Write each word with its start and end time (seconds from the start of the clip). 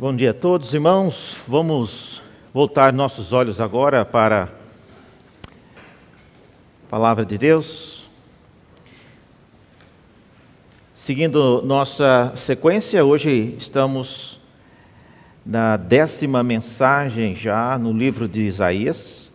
Bom 0.00 0.14
dia 0.14 0.30
a 0.30 0.34
todos, 0.34 0.72
irmãos. 0.72 1.38
Vamos 1.48 2.22
voltar 2.54 2.92
nossos 2.92 3.32
olhos 3.32 3.60
agora 3.60 4.04
para 4.04 4.44
a 4.44 4.48
palavra 6.88 7.24
de 7.24 7.36
Deus. 7.36 8.08
Seguindo 10.94 11.62
nossa 11.62 12.32
sequência, 12.36 13.04
hoje 13.04 13.56
estamos 13.58 14.38
na 15.44 15.76
décima 15.76 16.44
mensagem 16.44 17.34
já 17.34 17.76
no 17.76 17.92
livro 17.92 18.28
de 18.28 18.42
Isaías. 18.42 19.32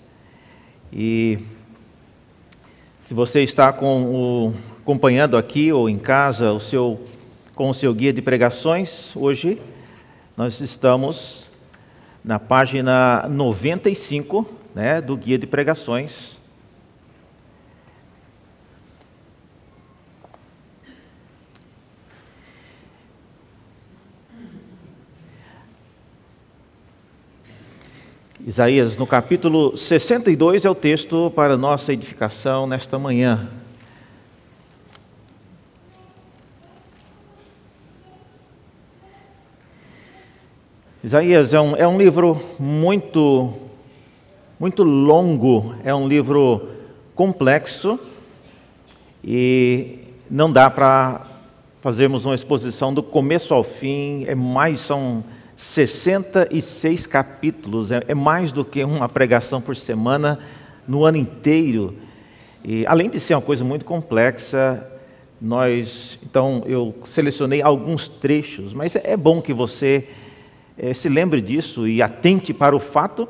E 0.93 1.39
se 3.03 3.13
você 3.13 3.43
está 3.43 3.77
o, 3.81 4.53
acompanhando 4.81 5.35
aqui 5.35 5.73
ou 5.73 5.89
em 5.89 5.99
casa 5.99 6.53
o 6.53 6.59
seu, 6.61 7.03
com 7.53 7.69
o 7.69 7.73
seu 7.73 7.93
guia 7.93 8.13
de 8.13 8.21
pregações, 8.21 9.13
hoje 9.13 9.61
nós 10.35 10.59
estamos 10.61 11.45
na 12.23 12.39
página 12.39 13.27
95 13.29 14.49
né, 14.73 14.99
do 14.99 15.15
Guia 15.15 15.37
de 15.37 15.45
Pregações. 15.45 16.37
Isaías, 28.45 28.97
no 28.97 29.07
capítulo 29.07 29.77
62, 29.77 30.65
é 30.65 30.69
o 30.69 30.75
texto 30.75 31.31
para 31.35 31.55
nossa 31.55 31.93
edificação 31.93 32.67
nesta 32.67 32.97
manhã. 32.97 33.62
Isaías 41.03 41.53
é 41.53 41.59
um, 41.59 41.75
é 41.75 41.85
um 41.85 41.97
livro 41.97 42.41
muito, 42.57 43.51
muito 44.57 44.83
longo, 44.83 45.75
é 45.83 45.93
um 45.93 46.07
livro 46.07 46.69
complexo 47.13 47.99
e 49.21 49.99
não 50.31 50.49
dá 50.49 50.69
para 50.69 51.27
fazermos 51.81 52.23
uma 52.23 52.33
exposição 52.33 52.93
do 52.93 53.03
começo 53.03 53.53
ao 53.53 53.65
fim, 53.65 54.23
é 54.29 54.33
mais, 54.33 54.79
são 54.79 55.25
66 55.57 57.05
capítulos, 57.05 57.91
é, 57.91 58.01
é 58.07 58.15
mais 58.15 58.53
do 58.53 58.63
que 58.63 58.81
uma 58.81 59.09
pregação 59.09 59.59
por 59.59 59.75
semana 59.75 60.39
no 60.87 61.03
ano 61.03 61.17
inteiro. 61.17 61.97
E 62.63 62.87
além 62.87 63.09
de 63.09 63.19
ser 63.19 63.33
uma 63.35 63.41
coisa 63.41 63.65
muito 63.65 63.83
complexa, 63.83 64.89
nós, 65.41 66.17
então 66.23 66.63
eu 66.65 66.95
selecionei 67.03 67.61
alguns 67.61 68.07
trechos, 68.07 68.73
mas 68.73 68.95
é, 68.95 69.01
é 69.11 69.17
bom 69.17 69.41
que 69.41 69.51
você 69.51 70.07
é, 70.77 70.93
se 70.93 71.09
lembre 71.09 71.41
disso 71.41 71.87
e 71.87 72.01
atente 72.01 72.53
para 72.53 72.75
o 72.75 72.79
fato 72.79 73.27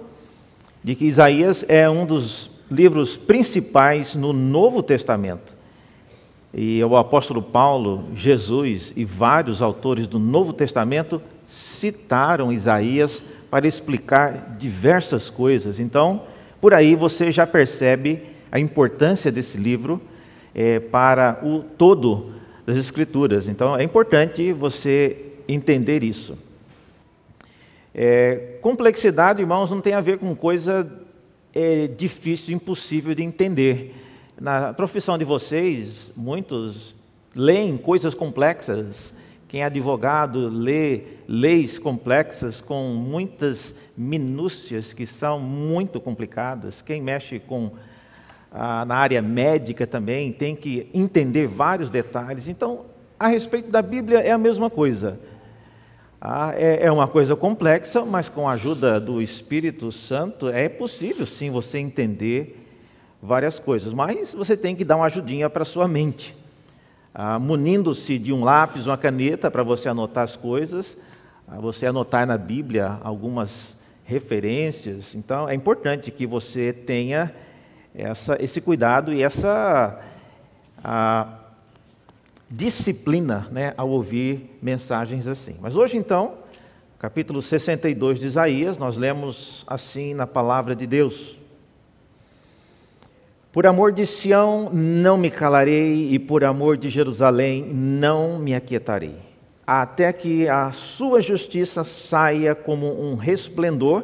de 0.84 0.96
que 0.96 1.06
Isaías 1.06 1.66
é 1.68 1.90
um 1.90 2.06
dos 2.06 2.52
livros 2.70 3.16
principais 3.16 4.16
no 4.16 4.34
Novo 4.34 4.82
Testamento. 4.82 5.56
E 6.54 6.84
o 6.84 6.96
apóstolo 6.96 7.42
Paulo, 7.42 8.06
Jesus 8.16 8.94
e 8.96 9.04
vários 9.04 9.62
autores 9.62 10.08
do 10.08 10.20
Novo 10.20 10.54
Testamento 10.54 11.22
citaram 11.48 12.54
Isaías 12.54 13.24
para 13.50 13.68
explicar 13.68 14.56
diversas 14.58 15.30
coisas. 15.30 15.80
Então, 15.80 16.24
por 16.62 16.74
aí 16.74 16.96
você 16.96 17.32
já 17.32 17.46
percebe 17.48 18.22
a 18.52 18.60
importância 18.60 19.32
desse 19.32 19.58
livro 19.58 20.02
é, 20.54 20.80
para 20.80 21.40
o 21.44 21.60
todo 21.78 22.34
das 22.66 22.78
Escrituras. 22.78 23.48
Então, 23.48 23.76
é 23.76 23.84
importante 23.84 24.54
você 24.54 25.18
entender 25.48 26.04
isso. 26.04 26.38
É, 27.94 28.58
complexidade, 28.62 29.42
irmãos, 29.42 29.70
não 29.70 29.80
tem 29.80 29.94
a 29.94 30.02
ver 30.02 30.18
com 30.18 30.36
coisa 30.36 30.90
é, 31.54 31.88
difícil, 31.88 32.56
impossível 32.56 33.14
de 33.14 33.22
entender. 33.22 33.96
Na 34.40 34.74
profissão 34.74 35.18
de 35.18 35.24
vocês, 35.24 36.12
muitos 36.16 36.96
leem 37.36 37.78
coisas 37.78 38.14
complexas. 38.14 39.14
Quem 39.48 39.62
é 39.62 39.66
advogado 39.66 40.50
lê 40.50 41.02
leis 41.28 41.78
complexas 41.78 42.60
com 42.60 42.96
muitas 42.96 43.76
minúcias 43.96 44.94
que 44.94 45.06
são 45.06 45.40
muito 45.40 46.02
complicadas. 46.02 46.82
Quem 46.82 47.02
mexe 47.02 47.40
com 47.40 47.72
ah, 48.52 48.84
na 48.86 48.96
área 48.96 49.22
médica 49.22 49.86
também 49.86 50.32
tem 50.32 50.56
que 50.56 50.90
entender 50.94 51.48
vários 51.48 51.92
detalhes. 51.92 52.48
Então, 52.48 52.86
a 53.20 53.28
respeito 53.28 53.70
da 53.70 53.82
Bíblia 53.82 54.20
é 54.20 54.32
a 54.32 54.38
mesma 54.38 54.70
coisa. 54.70 55.20
Ah, 56.26 56.54
é, 56.56 56.86
é 56.86 56.90
uma 56.90 57.06
coisa 57.06 57.36
complexa, 57.36 58.06
mas 58.06 58.30
com 58.30 58.48
a 58.48 58.54
ajuda 58.54 58.98
do 58.98 59.22
Espírito 59.22 59.92
Santo 59.92 60.48
é 60.48 60.70
possível 60.70 61.26
sim 61.26 61.52
você 61.52 61.80
entender 61.80 62.66
várias 63.22 63.60
coisas. 63.60 63.94
Mas 63.94 64.34
você 64.34 64.56
tem 64.56 64.74
que 64.74 64.86
dar 64.86 64.96
uma 64.96 65.08
ajudinha 65.08 65.50
para 65.50 65.64
a 65.64 65.66
sua 65.66 65.86
mente. 65.86 66.34
Ah, 67.14 67.38
munindo-se 67.38 68.18
de 68.18 68.32
um 68.32 68.42
lápis, 68.42 68.88
uma 68.88 68.98
caneta 68.98 69.52
para 69.52 69.64
você 69.64 69.90
anotar 69.90 70.24
as 70.24 70.38
coisas, 70.38 70.96
ah, 71.46 71.60
você 71.60 71.88
anotar 71.88 72.26
na 72.26 72.38
Bíblia 72.38 73.00
algumas 73.04 73.76
referências. 74.06 75.16
Então 75.16 75.50
é 75.50 75.54
importante 75.54 76.10
que 76.10 76.26
você 76.26 76.72
tenha 76.72 77.34
essa, 77.94 78.42
esse 78.42 78.62
cuidado 78.62 79.12
e 79.12 79.22
essa 79.22 80.00
a, 80.82 81.43
disciplina 82.56 83.48
né, 83.52 83.74
ao 83.76 83.90
ouvir 83.90 84.58
mensagens 84.62 85.26
assim. 85.26 85.56
Mas 85.60 85.76
hoje, 85.76 85.98
então, 85.98 86.36
capítulo 87.00 87.42
62 87.42 88.20
de 88.20 88.28
Isaías, 88.28 88.78
nós 88.78 88.96
lemos 88.96 89.64
assim 89.66 90.14
na 90.14 90.28
palavra 90.28 90.76
de 90.76 90.86
Deus. 90.86 91.36
Por 93.52 93.66
amor 93.66 93.92
de 93.92 94.06
Sião 94.06 94.70
não 94.72 95.18
me 95.18 95.32
calarei, 95.32 96.12
e 96.12 96.20
por 96.20 96.44
amor 96.44 96.78
de 96.78 96.90
Jerusalém 96.90 97.64
não 97.74 98.38
me 98.38 98.54
aquietarei, 98.54 99.16
até 99.66 100.14
que 100.14 100.48
a 100.48 100.72
sua 100.72 101.22
justiça 101.22 101.84
saia 101.84 102.54
como 102.54 103.02
um 103.02 103.16
resplendor 103.16 104.04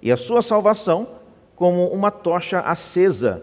e 0.00 0.10
a 0.10 0.16
sua 0.16 0.40
salvação 0.40 1.06
como 1.54 1.88
uma 1.88 2.10
tocha 2.10 2.60
acesa. 2.60 3.42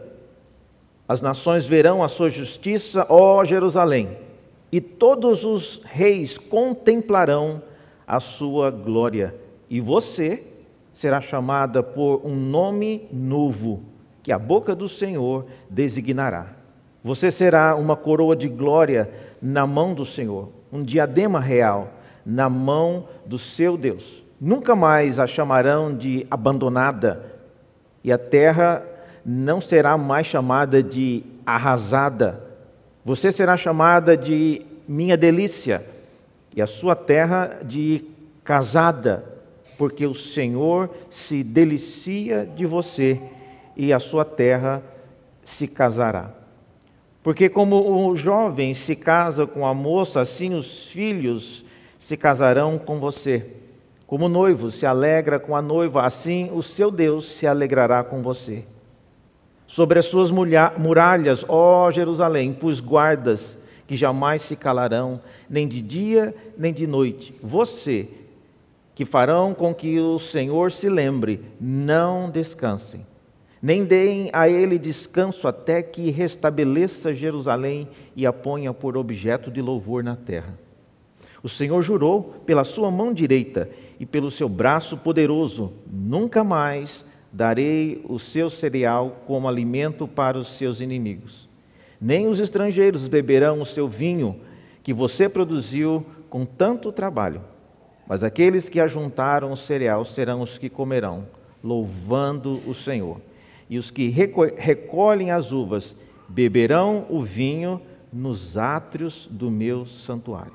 As 1.07 1.22
nações 1.22 1.67
verão 1.67 2.03
a 2.03 2.07
sua 2.07 2.29
justiça, 2.31 3.06
ó 3.07 3.46
Jerusalém 3.46 4.27
e 4.72 4.81
todos 4.81 5.45
os 5.45 5.81
reis 5.85 6.38
contemplarão 6.38 7.61
a 8.05 8.19
sua 8.19 8.69
glória, 8.72 9.35
e 9.69 9.79
você 9.81 10.44
será 10.94 11.22
chamada 11.22 11.83
por 11.83 12.22
um 12.25 12.35
nome 12.35 13.07
novo, 13.11 13.81
que 14.23 14.31
a 14.31 14.39
boca 14.39 14.75
do 14.75 14.89
Senhor 14.89 15.45
designará. 15.69 16.47
Você 17.03 17.31
será 17.31 17.75
uma 17.75 17.95
coroa 17.95 18.35
de 18.35 18.50
glória 18.50 19.09
na 19.41 19.67
mão 19.67 19.94
do 19.94 20.05
Senhor, 20.05 20.50
um 20.72 20.84
diadema 20.84 21.39
real 21.39 21.94
na 22.25 22.49
mão 22.49 23.07
do 23.25 23.39
seu 23.39 23.78
Deus. 23.78 24.23
Nunca 24.39 24.75
mais 24.75 25.17
a 25.17 25.28
chamarão 25.28 25.95
de 25.95 26.28
abandonada, 26.29 27.35
e 28.03 28.11
a 28.11 28.17
terra 28.17 28.84
não 29.25 29.61
será 29.61 29.97
mais 29.97 30.28
chamada 30.28 30.84
de 30.84 31.23
arrasada 31.45 32.47
você 33.07 33.31
será 33.31 33.56
chamada 33.56 34.18
de 34.18 34.66
minha 34.85 35.16
delícia, 35.16 35.85
e 36.53 36.62
a 36.62 36.68
sua 36.68 36.94
terra 36.94 37.59
de 37.63 38.03
casada, 38.44 39.23
porque 39.78 40.06
o 40.06 40.13
Senhor 40.13 40.90
se 41.09 41.41
delicia 41.41 42.46
de 42.46 42.66
você, 42.66 43.17
e 43.78 43.94
a 43.94 44.00
sua 44.01 44.25
terra 44.25 44.84
se 45.46 45.69
casará. 45.69 46.31
Porque, 47.23 47.47
como 47.47 48.09
o 48.09 48.13
jovem 48.13 48.73
se 48.73 48.94
casa 48.94 49.47
com 49.47 49.66
a 49.66 49.73
moça, 49.73 50.19
assim 50.19 50.53
os 50.53 50.88
filhos 50.88 51.63
se 51.97 52.17
casarão 52.17 52.78
com 52.78 53.00
você. 53.00 53.46
Como 54.06 54.25
o 54.25 54.29
noivo 54.29 54.70
se 54.70 54.85
alegra 54.85 55.40
com 55.40 55.55
a 55.55 55.61
noiva, 55.61 56.05
assim 56.05 56.52
o 56.53 56.61
seu 56.61 56.91
Deus 56.91 57.32
se 57.32 57.47
alegrará 57.47 58.03
com 58.03 58.22
você. 58.22 58.66
Sobre 59.67 59.99
as 59.99 60.05
suas 60.05 60.31
muralhas, 60.31 61.46
ó 61.47 61.91
Jerusalém, 61.91 62.53
pus 62.53 62.79
guardas 62.79 63.58
que 63.85 63.96
jamais 63.96 64.41
se 64.41 64.55
calarão, 64.55 65.22
nem 65.49 65.67
de 65.67 65.81
dia 65.81 66.34
nem 66.58 66.73
de 66.73 66.87
noite. 66.87 67.34
Você, 67.43 68.08
que 68.96 69.05
farão 69.05 69.53
com 69.53 69.73
que 69.73 69.99
o 69.99 70.17
Senhor 70.19 70.72
se 70.72 70.90
lembre, 70.90 71.41
não 71.59 72.29
descansem, 72.29 73.05
nem 73.61 73.84
deem 73.84 74.29
a 74.34 74.47
ele 74.49 74.79
descanso 74.79 75.47
até 75.47 75.81
que 75.81 76.09
restabeleça 76.11 77.13
Jerusalém 77.13 77.87
e 78.16 78.25
a 78.25 78.34
ponha 78.34 78.73
por 78.73 78.97
objeto 78.97 79.52
de 79.52 79.61
louvor 79.61 80.03
na 80.03 80.16
terra. 80.16 80.58
O 81.43 81.49
Senhor 81.49 81.81
jurou 81.81 82.41
pela 82.46 82.63
sua 82.63 82.90
mão 82.90 83.13
direita 83.13 83.70
e 83.99 84.05
pelo 84.05 84.29
seu 84.31 84.49
braço 84.49 84.97
poderoso: 84.97 85.72
nunca 85.91 86.43
mais 86.43 87.05
darei 87.32 88.03
o 88.08 88.18
seu 88.20 88.50
cereal 88.50 89.22
como 89.26 89.47
alimento 89.47 90.08
para 90.08 90.38
os 90.38 90.58
seus 90.58 90.79
inimigos. 90.82 91.47
Nem 92.00 92.28
os 92.28 92.40
estrangeiros 92.40 93.08
beberão 93.08 93.62
o 93.62 93.66
seu 93.66 93.88
vinho 93.88 94.40
que 94.84 94.94
você 94.94 95.28
produziu 95.28 96.06
com 96.29 96.46
tanto 96.46 96.91
trabalho. 96.91 97.41
mas 98.08 98.24
aqueles 98.24 98.70
que 98.70 98.79
ajuntaram 98.79 99.52
o 99.52 99.58
cereal 99.58 100.06
serão 100.06 100.41
os 100.41 100.58
que 100.58 100.70
comerão, 100.70 101.28
louvando 101.62 102.62
o 102.66 102.74
Senhor. 102.74 103.20
E 103.70 103.78
os 103.78 103.91
que 103.91 104.08
recolhem 104.08 105.32
as 105.32 105.52
uvas 105.52 105.94
beberão 106.30 107.06
o 107.09 107.20
vinho 107.20 107.82
nos 108.12 108.58
átrios 108.58 109.28
do 109.30 109.52
meu 109.52 109.85
santuário. 109.85 110.53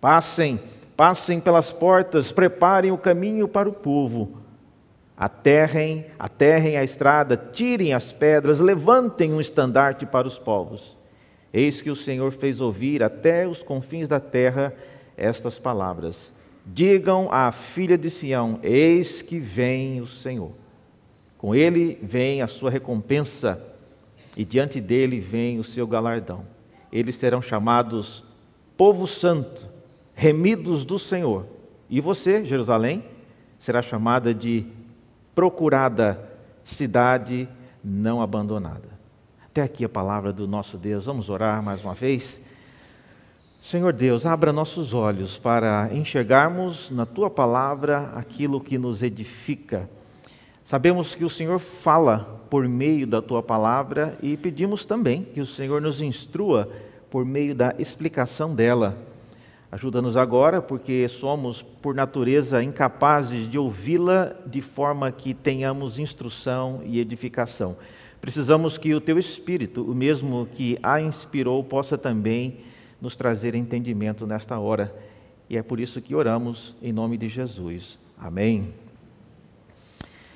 Passem, 0.00 0.60
passem 0.96 1.38
pelas 1.40 1.72
portas, 1.72 2.32
preparem 2.32 2.90
o 2.90 2.98
caminho 2.98 3.46
para 3.46 3.68
o 3.68 3.72
povo. 3.72 4.38
Aterrem, 5.16 6.04
aterrem 6.18 6.76
a 6.76 6.84
estrada, 6.84 7.36
tirem 7.36 7.94
as 7.94 8.12
pedras, 8.12 8.60
levantem 8.60 9.32
um 9.32 9.40
estandarte 9.40 10.04
para 10.04 10.28
os 10.28 10.38
povos. 10.38 10.96
Eis 11.52 11.80
que 11.80 11.90
o 11.90 11.96
Senhor 11.96 12.32
fez 12.32 12.60
ouvir 12.60 13.02
até 13.02 13.48
os 13.48 13.62
confins 13.62 14.06
da 14.06 14.20
terra 14.20 14.74
estas 15.16 15.58
palavras. 15.58 16.32
Digam 16.66 17.32
à 17.32 17.50
filha 17.50 17.96
de 17.96 18.10
Sião: 18.10 18.58
Eis 18.62 19.22
que 19.22 19.38
vem 19.38 20.02
o 20.02 20.06
Senhor. 20.06 20.50
Com 21.38 21.54
ele 21.54 21.98
vem 22.02 22.42
a 22.42 22.46
sua 22.46 22.70
recompensa, 22.70 23.64
e 24.36 24.44
diante 24.44 24.80
dele 24.80 25.18
vem 25.18 25.58
o 25.58 25.64
seu 25.64 25.86
galardão. 25.86 26.44
Eles 26.92 27.16
serão 27.16 27.40
chamados 27.40 28.22
povo 28.76 29.06
santo, 29.06 29.66
remidos 30.14 30.84
do 30.84 30.98
Senhor. 30.98 31.46
E 31.88 32.00
você, 32.00 32.44
Jerusalém, 32.44 33.02
será 33.56 33.80
chamada 33.80 34.34
de 34.34 34.66
procurada 35.36 36.18
cidade 36.64 37.46
não 37.84 38.22
abandonada. 38.22 38.88
Até 39.44 39.60
aqui 39.60 39.84
a 39.84 39.88
palavra 39.88 40.32
do 40.32 40.48
nosso 40.48 40.78
Deus. 40.78 41.04
Vamos 41.04 41.28
orar 41.28 41.62
mais 41.62 41.84
uma 41.84 41.92
vez. 41.92 42.40
Senhor 43.60 43.92
Deus, 43.92 44.24
abra 44.24 44.50
nossos 44.50 44.94
olhos 44.94 45.36
para 45.36 45.90
enxergarmos 45.92 46.90
na 46.90 47.04
tua 47.04 47.28
palavra 47.28 48.12
aquilo 48.14 48.62
que 48.62 48.78
nos 48.78 49.02
edifica. 49.02 49.90
Sabemos 50.64 51.14
que 51.14 51.24
o 51.24 51.30
Senhor 51.30 51.58
fala 51.58 52.42
por 52.48 52.66
meio 52.66 53.06
da 53.06 53.20
tua 53.20 53.42
palavra 53.42 54.16
e 54.22 54.38
pedimos 54.38 54.86
também 54.86 55.22
que 55.22 55.40
o 55.42 55.46
Senhor 55.46 55.82
nos 55.82 56.00
instrua 56.00 56.70
por 57.10 57.26
meio 57.26 57.54
da 57.54 57.74
explicação 57.78 58.54
dela. 58.54 58.96
Ajuda-nos 59.70 60.16
agora, 60.16 60.62
porque 60.62 61.08
somos, 61.08 61.60
por 61.60 61.94
natureza, 61.94 62.62
incapazes 62.62 63.50
de 63.50 63.58
ouvi-la 63.58 64.34
de 64.46 64.60
forma 64.60 65.10
que 65.10 65.34
tenhamos 65.34 65.98
instrução 65.98 66.80
e 66.84 67.00
edificação. 67.00 67.76
Precisamos 68.20 68.78
que 68.78 68.94
o 68.94 69.00
teu 69.00 69.18
Espírito, 69.18 69.82
o 69.82 69.94
mesmo 69.94 70.48
que 70.52 70.78
a 70.82 71.00
inspirou, 71.00 71.62
possa 71.64 71.98
também 71.98 72.58
nos 73.00 73.16
trazer 73.16 73.54
entendimento 73.54 74.26
nesta 74.26 74.58
hora. 74.58 74.94
E 75.50 75.56
é 75.56 75.62
por 75.62 75.80
isso 75.80 76.00
que 76.00 76.14
oramos 76.14 76.74
em 76.80 76.92
nome 76.92 77.16
de 77.16 77.28
Jesus. 77.28 77.98
Amém. 78.18 78.72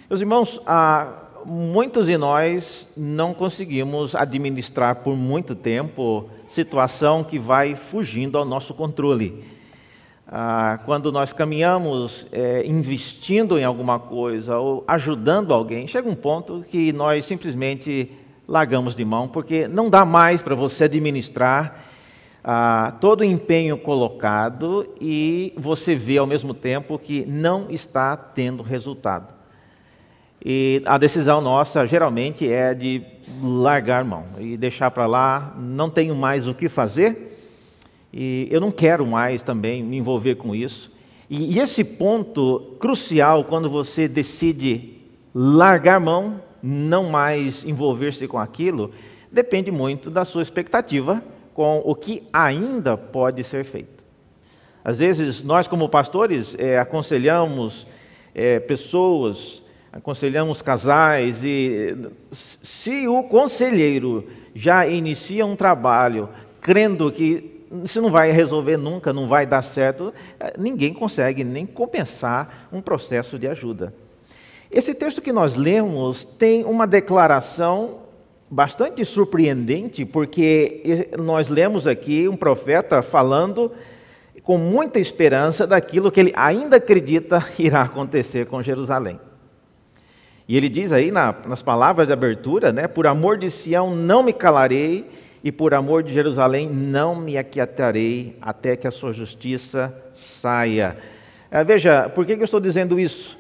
Meus 0.09 0.21
irmãos, 0.21 0.61
há 0.67 1.30
muitos 1.45 2.07
de 2.07 2.17
nós 2.17 2.89
não 2.97 3.35
conseguimos 3.35 4.15
administrar 4.15 4.97
por 4.97 5.17
muito 5.17 5.55
tempo 5.55 6.29
situação 6.47 7.23
que 7.23 7.39
vai 7.39 7.75
fugindo 7.75 8.37
ao 8.37 8.45
nosso 8.45 8.75
controle. 8.75 9.45
Ah, 10.27 10.79
quando 10.85 11.11
nós 11.11 11.33
caminhamos 11.33 12.27
é, 12.31 12.65
investindo 12.65 13.59
em 13.59 13.65
alguma 13.65 13.99
coisa 13.99 14.59
ou 14.59 14.85
ajudando 14.87 15.53
alguém, 15.53 15.87
chega 15.89 16.09
um 16.09 16.15
ponto 16.15 16.65
que 16.71 16.93
nós 16.93 17.25
simplesmente 17.25 18.13
largamos 18.47 18.95
de 18.95 19.05
mão, 19.05 19.27
porque 19.27 19.67
não 19.67 19.91
dá 19.91 20.05
mais 20.05 20.43
para 20.43 20.55
você 20.55 20.85
administrar 20.85 21.85
ah, 22.45 22.97
todo 23.01 23.23
o 23.23 23.25
empenho 23.25 23.77
colocado 23.79 24.87
e 25.01 25.53
você 25.57 25.95
vê 25.95 26.19
ao 26.19 26.27
mesmo 26.27 26.55
tempo 26.55 26.99
que 26.99 27.25
não 27.27 27.71
está 27.71 28.17
tendo 28.17 28.63
resultado. 28.63 29.40
E 30.45 30.83
a 30.87 30.97
decisão 30.97 31.41
nossa 31.41 31.87
geralmente 31.87 32.51
é 32.51 32.73
de 32.73 33.03
largar 33.43 34.05
mão 34.05 34.25
e 34.39 34.57
deixar 34.57 34.91
para 34.91 35.07
lá, 35.07 35.55
não 35.59 35.91
tenho 35.91 36.15
mais 36.15 36.49
o 36.49 36.55
que 36.55 36.69
fazer 36.69 37.31
e 38.13 38.49
eu 38.51 38.61
não 38.61 38.71
quero 38.71 39.07
mais 39.07 39.43
também 39.43 39.83
me 39.83 39.97
envolver 39.99 40.37
com 40.37 40.55
isso. 40.55 40.93
E, 41.29 41.55
e 41.55 41.59
esse 41.61 41.85
ponto 41.85 42.77
crucial 42.81 43.45
quando 43.45 43.71
você 43.71 44.09
decide 44.09 44.99
largar 45.35 46.01
mão, 46.01 46.41
não 46.63 47.09
mais 47.09 47.65
envolver-se 47.65 48.27
com 48.27 48.39
aquilo, 48.39 48.91
depende 49.31 49.71
muito 49.71 50.11
da 50.11 50.25
sua 50.25 50.43
expectativa 50.43 51.23
com 51.55 51.83
o 51.85 51.95
que 51.95 52.23
ainda 52.33 52.97
pode 52.97 53.45
ser 53.45 53.65
feito. 53.65 54.01
Às 54.83 54.99
vezes, 54.99 55.43
nós, 55.43 55.69
como 55.69 55.89
pastores, 55.89 56.57
é, 56.59 56.79
aconselhamos 56.79 57.87
é, 58.35 58.59
pessoas 58.59 59.63
aconselhamos 59.93 60.63
casais 60.63 61.45
e 61.45 61.97
se 62.33 63.09
o 63.09 63.23
conselheiro 63.25 64.29
já 64.55 64.87
inicia 64.87 65.45
um 65.45 65.57
trabalho 65.57 66.29
crendo 66.61 67.11
que 67.11 67.65
isso 67.85 68.03
não 68.03 68.11
vai 68.11 68.31
resolver 68.33 68.77
nunca, 68.77 69.13
não 69.13 69.29
vai 69.29 69.47
dar 69.47 69.63
certo, 69.63 70.13
eh, 70.39 70.55
ninguém 70.59 70.93
consegue 70.93 71.45
nem 71.45 71.65
compensar 71.65 72.69
um 72.73 72.81
processo 72.81 73.39
de 73.39 73.47
ajuda. 73.47 73.95
Esse 74.71 74.93
texto 74.95 75.23
que 75.23 75.33
nós 75.33 75.55
lemos 75.55 76.25
tem 76.25 76.65
uma 76.65 76.87
declaração 76.87 78.01
bastante 78.51 79.05
surpreendente, 79.05 80.05
porque 80.05 81.09
nós 81.19 81.49
lemos 81.49 81.87
aqui 81.87 82.29
um 82.29 82.37
profeta 82.37 83.03
falando 83.03 83.71
com 84.43 84.59
muita 84.59 84.99
esperança 84.99 85.67
daquilo 85.67 86.11
que 86.11 86.19
ele 86.19 86.33
ainda 86.35 86.77
acredita 86.77 87.45
irá 87.59 87.83
acontecer 87.83 88.47
com 88.47 88.63
Jerusalém. 88.63 89.19
E 90.51 90.57
ele 90.57 90.69
diz 90.69 90.91
aí 90.91 91.13
na, 91.13 91.33
nas 91.47 91.63
palavras 91.63 92.09
de 92.09 92.13
abertura, 92.13 92.73
né? 92.73 92.89
Por 92.89 93.07
amor 93.07 93.39
de 93.39 93.49
Sião 93.49 93.95
não 93.95 94.21
me 94.21 94.33
calarei, 94.33 95.09
e 95.45 95.53
por 95.53 95.73
amor 95.73 96.03
de 96.03 96.13
Jerusalém 96.13 96.69
não 96.69 97.15
me 97.15 97.39
aquietarei, 97.39 98.37
até 98.43 98.75
que 98.75 98.89
a 98.89 98.91
sua 98.91 99.13
justiça 99.13 99.95
saia. 100.13 100.97
É, 101.53 101.63
veja, 101.63 102.09
por 102.09 102.27
que, 102.27 102.35
que 102.35 102.43
eu 102.43 102.47
estou 102.47 102.59
dizendo 102.59 102.99
isso? 102.99 103.39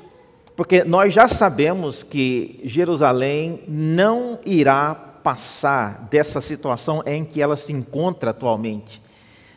Porque 0.54 0.84
nós 0.84 1.12
já 1.12 1.26
sabemos 1.26 2.04
que 2.04 2.60
Jerusalém 2.62 3.64
não 3.66 4.38
irá 4.46 4.94
passar 4.94 6.06
dessa 6.08 6.40
situação 6.40 7.02
em 7.04 7.24
que 7.24 7.42
ela 7.42 7.56
se 7.56 7.72
encontra 7.72 8.30
atualmente, 8.30 9.02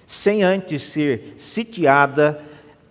sem 0.07 0.41
antes 0.41 0.81
ser 0.81 1.35
sitiada, 1.37 2.41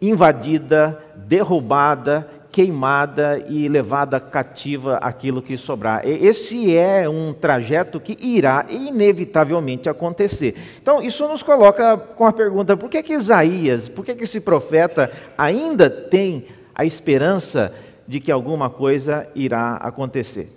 invadida, 0.00 1.04
derrubada 1.16 2.41
queimada 2.52 3.42
e 3.48 3.66
levada 3.66 4.20
cativa 4.20 4.98
aquilo 4.98 5.40
que 5.40 5.56
sobrar. 5.56 6.02
Esse 6.06 6.76
é 6.76 7.08
um 7.08 7.32
trajeto 7.32 7.98
que 7.98 8.16
irá 8.20 8.66
inevitavelmente 8.68 9.88
acontecer. 9.88 10.54
Então, 10.80 11.02
isso 11.02 11.26
nos 11.26 11.42
coloca 11.42 11.96
com 11.96 12.26
a 12.26 12.32
pergunta: 12.32 12.76
por 12.76 12.90
que, 12.90 13.02
que 13.02 13.14
Isaías, 13.14 13.88
por 13.88 14.04
que, 14.04 14.14
que 14.14 14.24
esse 14.24 14.38
profeta 14.38 15.10
ainda 15.36 15.88
tem 15.88 16.44
a 16.74 16.84
esperança 16.84 17.72
de 18.06 18.20
que 18.20 18.30
alguma 18.30 18.68
coisa 18.68 19.26
irá 19.34 19.76
acontecer? 19.76 20.50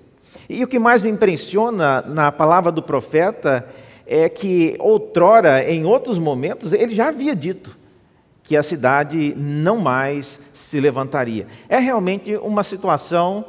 E 0.50 0.62
o 0.64 0.68
que 0.68 0.78
mais 0.78 1.02
me 1.02 1.10
impressiona 1.10 2.02
na 2.02 2.30
palavra 2.30 2.72
do 2.72 2.84
profeta 2.84 3.66
é 4.06 4.28
que 4.28 4.76
outrora, 4.80 5.64
em 5.64 5.86
outros 5.86 6.20
momentos, 6.20 6.74
ele 6.74 6.94
já 6.94 7.08
havia 7.08 7.36
dito 7.36 7.85
que 8.46 8.56
a 8.56 8.64
cidade 8.64 9.34
não 9.36 9.80
mais 9.80 10.40
se 10.54 10.80
levantaria. 10.80 11.48
É 11.68 11.78
realmente 11.78 12.36
uma 12.38 12.64
situação 12.64 13.46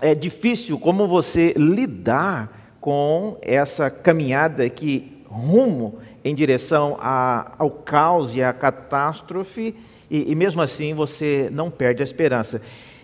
é, 0.00 0.14
difícil 0.14 0.78
como 0.78 1.08
você 1.08 1.54
lidar 1.56 2.76
com 2.80 3.38
essa 3.40 3.90
caminhada 3.90 4.68
que 4.68 5.24
rumo 5.26 5.98
em 6.22 6.34
direção 6.34 6.98
a, 7.00 7.52
ao 7.58 7.70
caos 7.70 8.36
e 8.36 8.42
à 8.42 8.52
catástrofe, 8.52 9.74
e, 10.10 10.30
e 10.30 10.34
mesmo 10.34 10.60
assim 10.60 10.94
você 10.94 11.48
não 11.50 11.70
perde 11.70 12.02
a 12.02 12.04
esperança. 12.04 12.60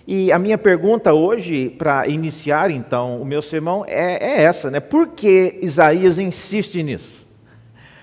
E 0.07 0.33
a 0.33 0.39
minha 0.39 0.59
pergunta 0.59 1.15
hoje, 1.15 1.71
para 1.71 2.07
iniciar 2.09 2.71
então 2.71 3.21
o 3.21 3.25
meu 3.25 3.41
sermão, 3.41 3.85
é, 3.87 4.41
é, 4.41 4.43
essa, 4.43 4.71
né? 4.71 4.81
Por 4.81 5.09
que 5.09 5.59
Isaías 5.63 6.19
insiste 6.19 6.83
nisso? 6.83 7.27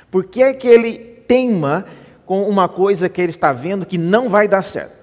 Por 0.10 0.26
que 0.26 0.42
é 0.42 0.54
que 0.54 0.68
ele 0.68 0.98
teima 1.28 1.86
com 2.28 2.48
uma 2.48 2.68
coisa 2.68 3.08
que 3.08 3.22
ele 3.22 3.32
está 3.32 3.54
vendo 3.54 3.86
que 3.86 3.98
não 3.98 4.30
vai 4.30 4.50
dar 4.50 4.62
certo. 4.62 4.98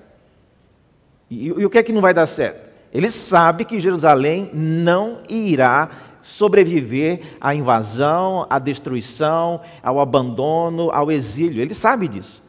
E, 1.31 1.47
e 1.47 1.65
o 1.65 1.71
que 1.71 1.79
é 1.79 1.83
que 1.83 1.93
não 1.93 2.03
vai 2.03 2.13
dar 2.13 2.27
certo? 2.27 2.69
Ele 2.93 3.11
sabe 3.11 3.65
que 3.65 3.81
Jerusalém 3.81 4.51
não 4.53 5.21
irá 5.29 5.89
sobreviver 6.21 7.21
à 7.41 7.55
invasão, 7.55 8.47
à 8.49 8.59
destruição, 8.59 9.61
ao 9.83 9.99
abandono, 10.01 10.91
ao 10.91 11.11
exílio. 11.11 11.63
Ele 11.63 11.75
sabe 11.75 12.09
disso. 12.09 12.43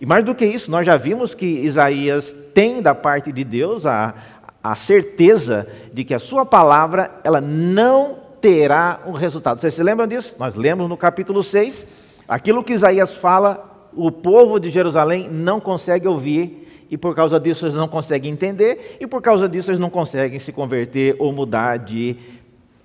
E 0.00 0.06
mais 0.06 0.22
do 0.22 0.34
que 0.34 0.44
isso, 0.44 0.70
nós 0.70 0.86
já 0.86 0.96
vimos 0.96 1.34
que 1.34 1.46
Isaías 1.46 2.34
tem 2.54 2.82
da 2.82 2.94
parte 2.94 3.32
de 3.32 3.42
Deus 3.42 3.86
a, 3.86 4.14
a 4.62 4.76
certeza 4.76 5.66
de 5.92 6.04
que 6.04 6.14
a 6.14 6.18
sua 6.18 6.44
palavra 6.44 7.10
ela 7.24 7.40
não 7.40 8.18
terá 8.40 9.00
um 9.06 9.12
resultado. 9.12 9.60
Vocês 9.60 9.74
se 9.74 9.82
lembram 9.82 10.06
disso? 10.06 10.36
Nós 10.38 10.54
lemos 10.54 10.88
no 10.88 10.96
capítulo 10.96 11.42
6, 11.42 11.84
aquilo 12.28 12.62
que 12.62 12.74
Isaías 12.74 13.14
fala 13.14 13.67
o 13.94 14.10
povo 14.10 14.58
de 14.58 14.70
Jerusalém 14.70 15.28
não 15.28 15.60
consegue 15.60 16.06
ouvir, 16.06 16.86
e 16.90 16.96
por 16.96 17.14
causa 17.14 17.38
disso 17.38 17.66
eles 17.66 17.74
não 17.74 17.88
conseguem 17.88 18.32
entender, 18.32 18.96
e 19.00 19.06
por 19.06 19.20
causa 19.20 19.48
disso 19.48 19.70
eles 19.70 19.78
não 19.78 19.90
conseguem 19.90 20.38
se 20.38 20.52
converter 20.52 21.16
ou 21.18 21.32
mudar 21.32 21.76
de 21.76 22.16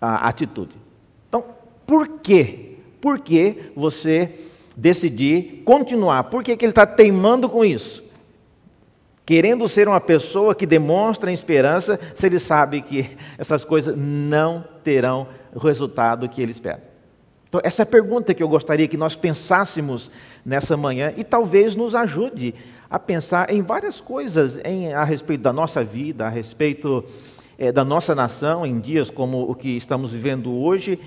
uh, 0.02 0.22
atitude. 0.22 0.76
Então, 1.30 1.46
por 1.86 2.08
quê? 2.20 2.78
Por 3.00 3.20
que 3.20 3.72
você 3.76 4.32
decidir 4.76 5.62
continuar? 5.66 6.26
Por 6.26 6.44
que, 6.44 6.56
que 6.56 6.66
ele 6.66 6.72
está 6.72 6.86
teimando 6.86 7.48
com 7.48 7.64
isso? 7.64 8.04
Querendo 9.26 9.70
ser 9.70 9.88
uma 9.88 10.02
pessoa 10.02 10.54
que 10.54 10.66
demonstra 10.66 11.32
esperança, 11.32 12.00
se 12.14 12.26
ele 12.26 12.40
sabe 12.40 12.82
que 12.82 13.12
essas 13.38 13.64
coisas 13.64 13.96
não 13.98 14.66
terão 14.84 15.28
o 15.54 15.60
resultado 15.60 16.28
que 16.28 16.42
ele 16.42 16.52
espera. 16.52 16.93
Então, 17.54 17.62
essa 17.64 17.84
é 17.84 17.84
a 17.84 17.86
pergunta 17.86 18.34
que 18.34 18.42
eu 18.42 18.50
gostaria 18.50 18.88
que 18.88 18.98
nós 18.98 19.16
pensássemos 19.16 20.10
nessa 20.44 20.76
manhã 20.76 21.14
e 21.16 21.24
talvez 21.24 21.76
nos 21.76 21.94
ajude 21.94 22.56
a 22.90 22.98
pensar 22.98 23.54
em 23.54 23.62
várias 23.62 24.02
coisas 24.02 24.60
em, 24.66 24.92
a 24.92 25.04
respeito 25.04 25.42
da 25.42 25.54
nossa 25.54 25.84
vida, 25.84 26.26
a 26.26 26.30
respeito 26.30 27.06
é, 27.56 27.72
da 27.72 27.86
nossa 27.86 28.16
nação, 28.16 28.66
em 28.66 28.80
dias 28.80 29.12
como 29.12 29.44
o 29.44 29.54
que 29.54 29.70
estamos 29.78 30.12
vivendo 30.12 30.52
hoje, 30.52 30.98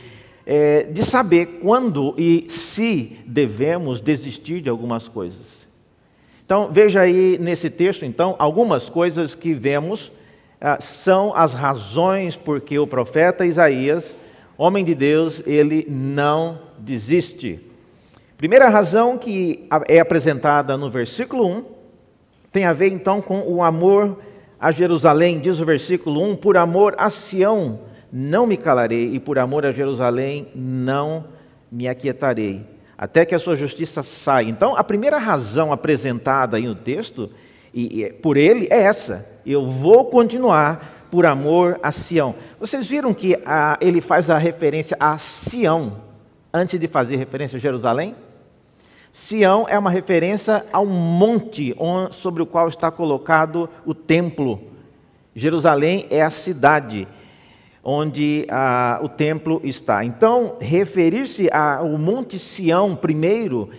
é, 0.46 0.84
de 0.84 1.04
saber 1.04 1.58
quando 1.60 2.14
e 2.16 2.46
se 2.48 3.18
devemos 3.26 4.00
desistir 4.00 4.60
de 4.60 4.68
algumas 4.68 5.08
coisas. 5.08 5.66
Então, 6.44 6.68
veja 6.70 7.00
aí 7.00 7.38
nesse 7.40 7.68
texto, 7.68 8.04
então, 8.04 8.36
algumas 8.38 8.88
coisas 8.88 9.34
que 9.34 9.52
vemos 9.52 10.12
ah, 10.60 10.78
são 10.80 11.34
as 11.34 11.54
razões 11.54 12.36
por 12.36 12.60
que 12.60 12.78
o 12.78 12.86
profeta 12.86 13.44
Isaías 13.44 14.16
homem 14.56 14.84
de 14.84 14.94
Deus, 14.94 15.42
ele 15.46 15.86
não 15.88 16.58
desiste. 16.78 17.60
Primeira 18.38 18.68
razão 18.68 19.16
que 19.16 19.66
é 19.88 19.98
apresentada 19.98 20.76
no 20.76 20.90
versículo 20.90 21.46
1 21.46 21.64
tem 22.52 22.64
a 22.64 22.72
ver 22.72 22.88
então 22.88 23.20
com 23.20 23.40
o 23.40 23.62
amor 23.62 24.18
a 24.58 24.70
Jerusalém, 24.70 25.38
diz 25.38 25.60
o 25.60 25.64
versículo 25.64 26.22
1: 26.30 26.36
Por 26.36 26.56
amor 26.56 26.94
a 26.98 27.10
Sião 27.10 27.80
não 28.10 28.46
me 28.46 28.56
calarei, 28.56 29.14
e 29.14 29.20
por 29.20 29.38
amor 29.38 29.66
a 29.66 29.72
Jerusalém 29.72 30.48
não 30.54 31.24
me 31.70 31.86
aquietarei, 31.86 32.64
até 32.96 33.24
que 33.26 33.34
a 33.34 33.38
sua 33.38 33.56
justiça 33.56 34.02
saia. 34.02 34.48
Então, 34.48 34.76
a 34.76 34.82
primeira 34.82 35.18
razão 35.18 35.72
apresentada 35.72 36.56
aí 36.56 36.66
no 36.66 36.74
texto, 36.74 37.30
e, 37.74 38.04
e 38.04 38.12
por 38.12 38.36
ele, 38.36 38.66
é 38.70 38.80
essa: 38.80 39.28
eu 39.44 39.66
vou 39.66 40.06
continuar 40.06 40.95
por 41.16 41.24
amor 41.24 41.80
a 41.82 41.90
Sião. 41.90 42.34
Vocês 42.60 42.86
viram 42.86 43.14
que 43.14 43.40
ah, 43.46 43.78
ele 43.80 44.02
faz 44.02 44.28
a 44.28 44.36
referência 44.36 44.98
a 45.00 45.16
Sião 45.16 45.96
antes 46.52 46.78
de 46.78 46.86
fazer 46.86 47.16
referência 47.16 47.56
a 47.56 47.58
Jerusalém? 47.58 48.14
Sião 49.14 49.64
é 49.66 49.78
uma 49.78 49.88
referência 49.88 50.66
ao 50.70 50.84
monte 50.84 51.74
sobre 52.10 52.42
o 52.42 52.46
qual 52.46 52.68
está 52.68 52.90
colocado 52.90 53.66
o 53.86 53.94
templo. 53.94 54.60
Jerusalém 55.34 56.06
é 56.10 56.20
a 56.20 56.28
cidade 56.28 57.08
onde 57.82 58.46
ah, 58.50 59.00
o 59.02 59.08
templo 59.08 59.62
está. 59.64 60.04
Então, 60.04 60.56
referir-se 60.60 61.48
ao 61.50 61.96
Monte 61.96 62.38
Sião 62.38 62.94
primeiro 62.94 63.70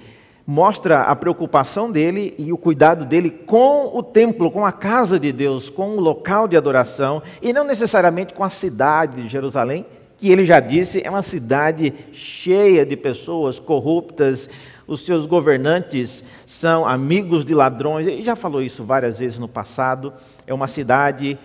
mostra 0.50 1.02
a 1.02 1.14
preocupação 1.14 1.92
dele 1.92 2.34
e 2.38 2.54
o 2.54 2.58
cuidado 2.58 3.04
dele 3.04 3.30
com 3.30 3.92
o 3.94 4.02
templo, 4.02 4.50
com 4.50 4.66
a 4.66 4.72
casa 4.72 5.20
de 5.20 5.34
Deus, 5.34 5.70
com 5.70 5.98
o 5.98 6.00
local 6.00 6.48
de 6.48 6.56
adoração, 6.56 7.22
e 7.42 7.52
não 7.52 7.66
necessariamente 7.66 8.34
com 8.34 8.46
a 8.46 8.50
cidade 8.50 9.24
de 9.24 9.28
Jerusalém, 9.28 9.86
que 10.18 10.32
ele 10.32 10.46
já 10.46 10.62
disse 10.62 11.06
é 11.06 11.10
uma 11.10 11.22
cidade 11.22 11.94
cheia 12.14 12.86
de 12.86 12.96
pessoas 12.96 13.60
corruptas, 13.60 14.50
os 14.88 15.06
seus 15.06 15.26
governantes 15.26 16.24
são 16.46 16.88
amigos 16.88 17.44
de 17.44 17.54
ladrões, 17.54 18.08
ele 18.08 18.24
já 18.24 18.36
falou 18.36 18.62
isso 18.62 18.86
várias 18.86 19.20
vezes 19.20 19.38
no 19.38 19.50
passado, 19.50 20.14
é 20.48 20.54
uma 20.54 20.70
cidade 20.70 21.38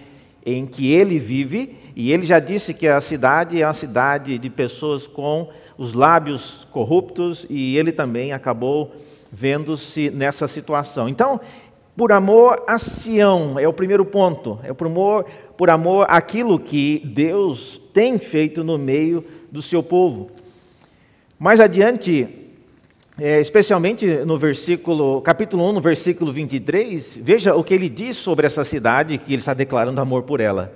em 0.47 0.64
que 0.64 0.92
ele 0.92 1.18
vive, 1.18 1.76
e 1.97 2.12
ele 2.12 2.25
já 2.25 2.38
disse 2.38 2.73
que 2.73 2.87
a 2.87 3.00
cidade 3.00 3.61
é 3.61 3.66
uma 3.66 3.75
cidade 3.75 4.38
de 4.38 4.49
pessoas 4.49 5.09
com 5.09 5.50
os 5.76 5.93
lábios 5.93 6.67
corruptos 6.71 7.47
e 7.49 7.76
ele 7.76 7.93
também 7.93 8.33
acabou 8.33 8.95
vendo-se 9.31 10.11
nessa 10.11 10.47
situação. 10.47 11.09
Então, 11.09 11.41
por 11.97 12.12
amor 12.12 12.62
a 12.67 12.79
Sião, 12.79 13.59
é 13.59 13.69
o 13.69 13.73
primeiro 13.73 14.05
ponto, 14.05 14.59
é 14.62 14.73
por 14.73 14.87
amor, 14.87 15.26
por 15.57 15.69
amor 15.69 16.07
àquilo 16.09 16.59
que 16.59 17.02
Deus 17.05 17.81
tem 17.93 18.19
feito 18.19 18.64
no 18.64 18.79
meio 18.79 19.25
do 19.50 19.61
seu 19.61 19.83
povo. 19.83 20.31
Mais 21.38 21.61
adiante, 21.61 22.29
é, 23.21 23.41
especialmente 23.41 24.07
no 24.25 24.38
versículo, 24.38 25.21
capítulo 25.21 25.69
1, 25.69 25.73
no 25.73 25.81
versículo 25.81 26.33
23, 26.33 27.19
veja 27.21 27.55
o 27.55 27.62
que 27.62 27.75
ele 27.75 27.88
diz 27.88 28.17
sobre 28.17 28.47
essa 28.47 28.64
cidade 28.64 29.19
que 29.19 29.33
ele 29.33 29.41
está 29.41 29.52
declarando 29.52 30.00
amor 30.00 30.23
por 30.23 30.41
ela. 30.41 30.75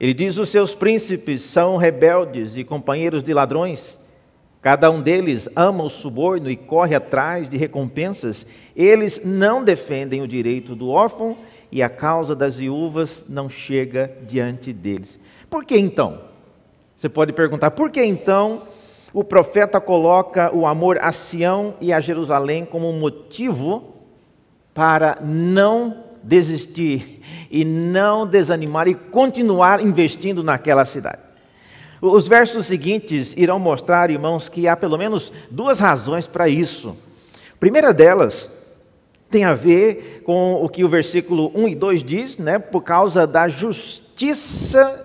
Ele 0.00 0.14
diz: 0.14 0.38
Os 0.38 0.48
seus 0.48 0.74
príncipes 0.74 1.42
são 1.42 1.76
rebeldes 1.76 2.56
e 2.56 2.64
companheiros 2.64 3.22
de 3.22 3.34
ladrões. 3.34 3.98
Cada 4.60 4.90
um 4.90 5.00
deles 5.00 5.48
ama 5.54 5.84
o 5.84 5.88
suborno 5.88 6.50
e 6.50 6.56
corre 6.56 6.94
atrás 6.94 7.48
de 7.48 7.56
recompensas. 7.56 8.44
Eles 8.74 9.20
não 9.24 9.62
defendem 9.62 10.20
o 10.20 10.28
direito 10.28 10.74
do 10.74 10.88
órfão 10.88 11.36
e 11.70 11.82
a 11.82 11.88
causa 11.88 12.34
das 12.34 12.56
viúvas 12.56 13.24
não 13.28 13.48
chega 13.48 14.10
diante 14.26 14.72
deles. 14.72 15.18
Por 15.48 15.64
que 15.64 15.78
então? 15.78 16.20
Você 16.96 17.08
pode 17.08 17.32
perguntar, 17.32 17.70
por 17.70 17.90
que 17.90 18.02
então 18.02 18.62
o 19.12 19.22
profeta 19.22 19.80
coloca 19.80 20.54
o 20.54 20.66
amor 20.66 20.98
a 21.00 21.12
Sião 21.12 21.74
e 21.80 21.92
a 21.92 22.00
Jerusalém 22.00 22.64
como 22.64 22.92
motivo 22.92 23.94
para 24.74 25.18
não 25.22 26.04
desistir 26.22 27.20
e 27.50 27.64
não 27.64 28.26
desanimar 28.26 28.88
e 28.88 28.94
continuar 28.94 29.80
investindo 29.80 30.42
naquela 30.42 30.84
cidade? 30.84 31.27
Os 32.00 32.28
versos 32.28 32.66
seguintes 32.66 33.34
irão 33.36 33.58
mostrar, 33.58 34.10
irmãos, 34.10 34.48
que 34.48 34.68
há 34.68 34.76
pelo 34.76 34.96
menos 34.96 35.32
duas 35.50 35.78
razões 35.78 36.26
para 36.26 36.48
isso. 36.48 36.96
A 37.52 37.56
primeira 37.58 37.92
delas 37.92 38.50
tem 39.30 39.44
a 39.44 39.54
ver 39.54 40.22
com 40.24 40.54
o 40.54 40.68
que 40.68 40.84
o 40.84 40.88
versículo 40.88 41.50
1 41.54 41.68
e 41.68 41.74
2 41.74 42.02
diz, 42.02 42.38
né? 42.38 42.58
Por 42.58 42.82
causa 42.82 43.26
da 43.26 43.48
justiça 43.48 45.04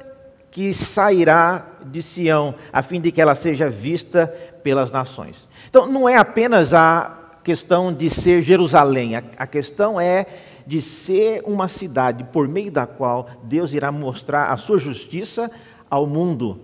que 0.51 0.71
sairá 0.71 1.65
de 1.83 2.03
Sião, 2.03 2.53
a 2.71 2.83
fim 2.83 3.01
de 3.01 3.12
que 3.12 3.19
ela 3.19 3.33
seja 3.33 3.69
vista 3.69 4.27
pelas 4.62 4.91
nações. 4.91 5.50
Então, 5.67 5.88
não 5.88 6.07
é 6.07 6.15
apenas 6.15 6.73
a 6.73 7.17
questão 7.43 7.91
de 7.91 8.09
ser 8.09 8.41
Jerusalém, 8.41 9.15
a, 9.15 9.23
a 9.38 9.47
questão 9.47 10.00
é 10.00 10.25
de 10.65 10.81
ser 10.81 11.41
uma 11.45 11.67
cidade 11.67 12.23
por 12.25 12.47
meio 12.47 12.71
da 12.71 12.85
qual 12.85 13.27
Deus 13.43 13.73
irá 13.73 13.91
mostrar 13.91 14.51
a 14.51 14.57
sua 14.57 14.77
justiça 14.77 15.51
ao 15.93 16.07
mundo. 16.07 16.59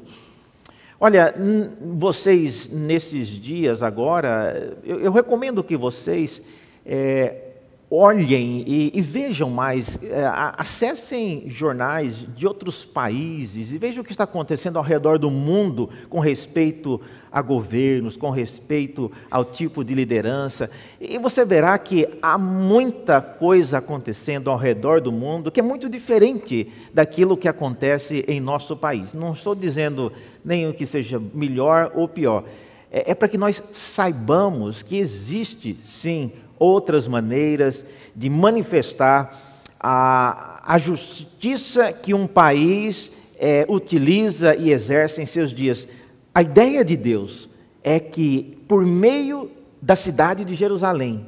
Olha, 1.00 1.36
vocês 1.80 2.68
nesses 2.68 3.28
dias 3.28 3.84
agora, 3.84 4.76
eu, 4.84 5.00
eu 5.02 5.12
recomendo 5.12 5.64
que 5.64 5.78
vocês 5.78 6.42
é, 6.84 7.49
olhem 7.92 8.64
e, 8.68 8.92
e, 8.94 9.02
vejam 9.02 9.50
mais, 9.50 9.98
é, 10.04 10.24
acessem 10.58 11.46
jornais 11.48 12.28
de 12.36 12.46
outros 12.46 12.86
países 12.86 13.74
e 13.74 13.80
vejam 13.80 14.02
o 14.02 14.06
que 14.06 14.12
está 14.12 14.26
acontecendo 14.26 14.78
ao 14.78 14.84
redor 14.84 15.18
do 15.18 15.32
mundo 15.32 15.90
com 16.08 16.20
respeito 16.20 17.02
a 17.32 17.42
governos, 17.42 18.16
com 18.16 18.30
respeito 18.30 19.12
ao 19.30 19.44
tipo 19.44 19.84
de 19.84 19.96
liderança. 19.96 20.70
E 21.02 21.18
você 21.18 21.44
verá 21.44 21.78
que 21.80 22.08
há 22.22 22.38
muita 22.38 23.22
coisa 23.22 23.80
acontecendo 23.80 24.52
ao 24.52 24.58
redor 24.58 25.02
do 25.02 25.12
mundo 25.12 25.52
que 25.52 25.60
é 25.60 25.64
muito 25.64 25.90
diferente 25.90 26.72
daquilo 26.94 27.38
que 27.38 27.48
acontece 27.48 28.24
em 28.28 28.40
nosso 28.40 28.78
país. 28.78 29.16
Não 29.16 29.34
estou 29.34 29.56
dizendo 29.56 30.14
nem 30.46 30.68
o 30.68 30.74
que 30.74 30.86
seja 30.86 31.20
melhor 31.34 31.92
ou 31.96 32.08
pior. 32.08 32.44
É, 32.92 33.12
é 33.12 33.16
para 33.16 33.28
que 33.28 33.38
nós 33.38 33.64
saibamos 33.74 34.82
que 34.82 34.98
existe, 34.98 35.80
sim, 35.84 36.32
outras 36.60 37.08
maneiras 37.08 37.84
de 38.16 38.30
manifestar 38.30 39.64
a, 39.80 40.62
a 40.66 40.78
justiça 40.78 41.94
que 41.94 42.14
um 42.14 42.28
país 42.28 43.12
é, 43.40 43.66
utiliza 43.70 44.56
e 44.56 44.72
exerce 44.72 45.22
em 45.22 45.26
seus 45.26 45.52
dias. 45.52 45.88
A 46.36 46.42
ideia 46.42 46.84
de 46.84 46.98
Deus 46.98 47.50
é 47.84 48.00
que, 48.00 48.58
por 48.68 48.86
meio 48.86 49.50
da 49.82 49.96
cidade 49.96 50.44
de 50.44 50.54
Jerusalém, 50.54 51.26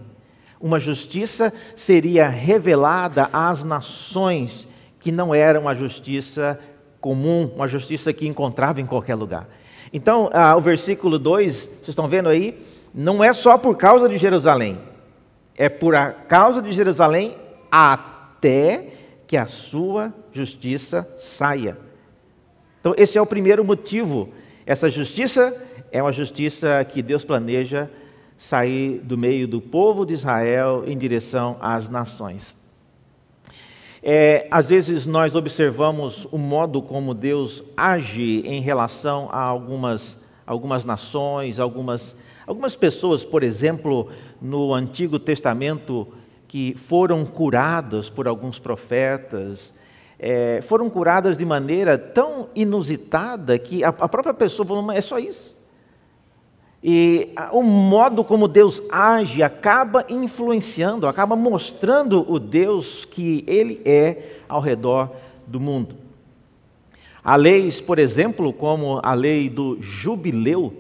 uma 0.60 0.80
justiça 0.80 1.52
seria 1.76 2.28
revelada 2.28 3.30
às 3.32 3.64
nações 3.64 4.68
que 5.00 5.12
não 5.12 5.34
era 5.34 5.60
uma 5.60 5.74
justiça 5.74 6.60
comum, 7.00 7.52
uma 7.56 7.68
justiça 7.68 8.14
que 8.14 8.28
encontrava 8.28 8.80
em 8.80 8.86
qualquer 8.86 9.16
lugar. 9.16 9.48
Então, 9.92 10.30
ah, 10.32 10.56
o 10.56 10.62
versículo 10.62 11.18
2, 11.18 11.56
vocês 11.56 11.90
estão 11.90 12.08
vendo 12.08 12.30
aí, 12.30 12.62
não 12.94 13.24
é 13.24 13.34
só 13.34 13.58
por 13.58 13.76
causa 13.76 14.08
de 14.08 14.18
Jerusalém, 14.18 14.78
é 15.62 15.70
por 15.70 15.94
causa 16.28 16.60
de 16.60 16.72
Jerusalém 16.72 17.36
até 17.72 18.96
que 19.28 19.38
a 19.38 19.46
sua 19.46 20.12
justiça 20.34 21.08
saia. 21.20 21.78
Então, 22.80 22.96
esse 22.98 23.16
é 23.16 23.22
o 23.22 23.28
primeiro 23.28 23.64
motivo. 23.64 24.30
Essa 24.66 24.90
justiça 24.90 25.56
é 25.92 26.02
uma 26.02 26.12
justiça 26.12 26.84
que 26.84 27.04
Deus 27.04 27.24
planeja 27.24 27.92
sair 28.40 29.02
do 29.04 29.16
meio 29.16 29.48
do 29.48 29.62
povo 29.62 30.04
de 30.04 30.16
Israel 30.16 30.84
em 30.88 30.98
direção 30.98 31.58
às 31.62 31.88
nações. 31.90 32.56
É, 34.02 34.48
às 34.50 34.68
vezes 34.68 35.06
nós 35.06 35.36
observamos 35.36 36.28
o 36.32 36.40
modo 36.40 36.82
como 36.82 37.14
Deus 37.14 37.64
age 37.78 38.42
em 38.48 38.62
relação 38.62 39.30
a 39.32 39.44
algumas, 39.44 40.18
algumas 40.44 40.84
nações, 40.84 41.60
algumas, 41.60 42.16
algumas 42.48 42.76
pessoas, 42.76 43.24
por 43.24 43.44
exemplo, 43.44 44.10
no 44.42 44.74
Antigo 44.74 45.20
Testamento, 45.20 46.08
que 46.48 46.74
foram 46.76 47.24
curadas 47.24 48.10
por 48.10 48.28
alguns 48.28 48.58
profetas, 48.58 49.72
é, 50.18 50.62
foram 50.62 50.90
curadas 50.90 51.38
de 51.38 51.46
maneira 51.46 51.98
tão 51.98 52.50
inusitada 52.56 53.58
que 53.60 53.84
a, 53.84 53.90
a 53.90 54.10
própria 54.10 54.34
pessoa 54.34 54.68
falou: 54.68 54.92
é 54.92 55.02
só 55.02 55.20
isso. 55.20 55.56
E 56.84 57.30
o 57.52 57.62
modo 57.62 58.24
como 58.24 58.48
Deus 58.48 58.82
age 58.92 59.44
acaba 59.44 60.04
influenciando, 60.10 61.08
acaba 61.08 61.36
mostrando 61.36 62.26
o 62.28 62.40
Deus 62.40 63.06
que 63.06 63.44
Ele 63.48 63.80
é 63.86 64.40
ao 64.50 64.60
redor 64.60 65.12
do 65.46 65.60
mundo. 65.60 65.96
Há 67.24 67.36
leis, 67.36 67.80
por 67.80 68.00
exemplo, 68.00 68.52
como 68.52 69.00
a 69.04 69.14
lei 69.14 69.48
do 69.48 69.78
jubileu, 69.80 70.74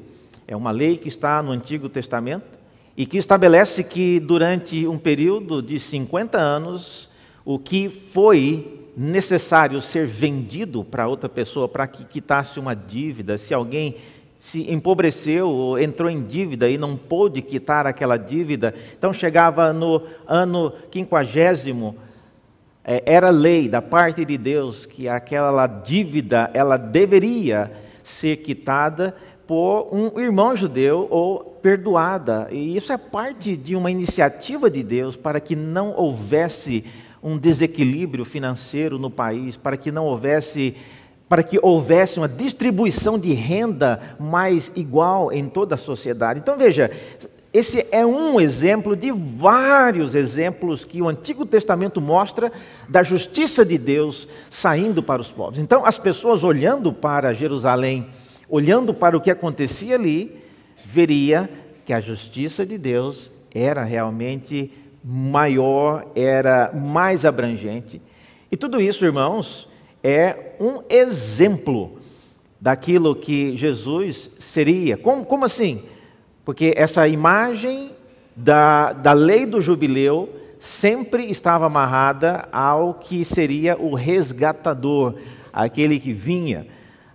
é 0.48 0.56
uma 0.56 0.72
lei 0.72 0.98
que 0.98 1.08
está 1.08 1.42
no 1.44 1.52
Antigo 1.52 1.88
Testamento 1.88 2.61
e 3.02 3.06
que 3.08 3.18
estabelece 3.18 3.84
que 3.84 4.20
durante 4.20 4.88
um 4.88 4.96
período 4.96 5.60
de 5.60 5.80
50 5.80 6.38
anos, 6.38 7.10
o 7.44 7.58
que 7.58 7.90
foi 7.90 8.92
necessário 8.96 9.82
ser 9.82 10.06
vendido 10.06 10.84
para 10.84 11.08
outra 11.08 11.28
pessoa 11.28 11.68
para 11.68 11.88
que 11.88 12.06
quitasse 12.06 12.60
uma 12.60 12.76
dívida, 12.76 13.40
se 13.40 13.56
alguém 13.56 13.96
se 14.38 14.72
empobreceu 14.72 15.50
ou 15.50 15.80
entrou 15.80 16.12
em 16.12 16.22
dívida 16.22 16.70
e 16.70 16.78
não 16.78 16.96
pôde 16.96 17.42
quitar 17.42 17.88
aquela 17.88 18.18
dívida, 18.18 18.72
então 18.96 19.12
chegava 19.12 19.74
no 19.74 20.04
ano 20.28 20.72
quinquagésimo, 20.92 21.96
é, 22.86 23.02
era 23.04 23.32
lei 23.32 23.68
da 23.68 23.82
parte 23.82 24.24
de 24.24 24.38
Deus 24.38 24.86
que 24.86 25.10
aquela 25.10 25.66
dívida 25.66 26.52
ela 26.54 26.78
deveria 26.78 27.72
ser 28.04 28.38
quitada 28.38 29.16
por 29.52 29.90
um 29.92 30.18
irmão 30.18 30.56
judeu 30.56 31.10
ou 31.10 31.42
perdoada. 31.62 32.48
E 32.52 32.74
isso 32.78 32.94
é 32.94 32.98
parte 32.98 33.58
de 33.58 33.76
uma 33.76 33.92
iniciativa 33.92 34.72
de 34.72 34.82
Deus 34.82 35.18
para 35.18 35.42
que 35.42 35.58
não 35.58 35.94
houvesse 35.94 36.86
um 37.22 37.38
desequilíbrio 37.38 38.24
financeiro 38.24 38.98
no 38.98 39.12
país, 39.12 39.58
para 39.58 39.76
que 39.76 39.92
não 39.92 40.06
houvesse 40.06 40.74
para 41.28 41.44
que 41.44 41.60
houvesse 41.62 42.18
uma 42.18 42.30
distribuição 42.30 43.20
de 43.20 43.34
renda 43.34 44.16
mais 44.18 44.72
igual 44.74 45.34
em 45.34 45.50
toda 45.50 45.76
a 45.76 45.78
sociedade. 45.78 46.40
Então 46.40 46.58
veja, 46.58 46.90
esse 47.54 47.86
é 47.92 48.06
um 48.06 48.40
exemplo 48.40 48.96
de 48.96 49.12
vários 49.12 50.16
exemplos 50.16 50.86
que 50.86 51.02
o 51.02 51.10
Antigo 51.10 51.46
Testamento 51.46 52.00
mostra 52.00 52.54
da 52.88 53.04
justiça 53.04 53.66
de 53.66 53.78
Deus 53.78 54.30
saindo 54.50 55.04
para 55.04 55.20
os 55.20 55.30
povos. 55.30 55.60
Então, 55.60 55.86
as 55.86 55.98
pessoas 56.00 56.46
olhando 56.46 56.94
para 56.94 57.34
Jerusalém, 57.34 58.08
olhando 58.52 58.94
para 58.94 59.16
o 59.16 59.22
que 59.22 59.32
acontecia 59.32 59.96
ali, 59.96 60.44
veria 60.86 61.50
que 61.86 61.94
a 61.94 62.02
justiça 62.02 62.66
de 62.66 62.78
Deus 62.78 63.32
era 63.56 63.82
realmente 63.82 64.72
maior, 65.04 66.06
era 66.14 66.70
mais 66.74 67.26
abrangente. 67.26 68.02
E 68.52 68.58
tudo 68.58 68.82
isso, 68.82 69.06
irmãos, 69.06 69.70
é 70.04 70.56
um 70.60 70.82
exemplo 70.90 71.98
daquilo 72.60 73.16
que 73.16 73.56
Jesus 73.56 74.30
seria. 74.38 74.98
Como, 74.98 75.26
como 75.26 75.46
assim? 75.46 75.84
Porque 76.44 76.74
essa 76.76 77.08
imagem 77.08 77.92
da, 78.36 78.92
da 78.92 79.14
lei 79.14 79.46
do 79.46 79.62
jubileu 79.62 80.30
sempre 80.60 81.32
estava 81.32 81.68
amarrada 81.68 82.50
ao 82.52 82.96
que 82.96 83.24
seria 83.24 83.78
o 83.78 83.96
resgatador, 83.96 85.16
aquele 85.54 86.00
que 86.00 86.12
vinha. 86.12 86.68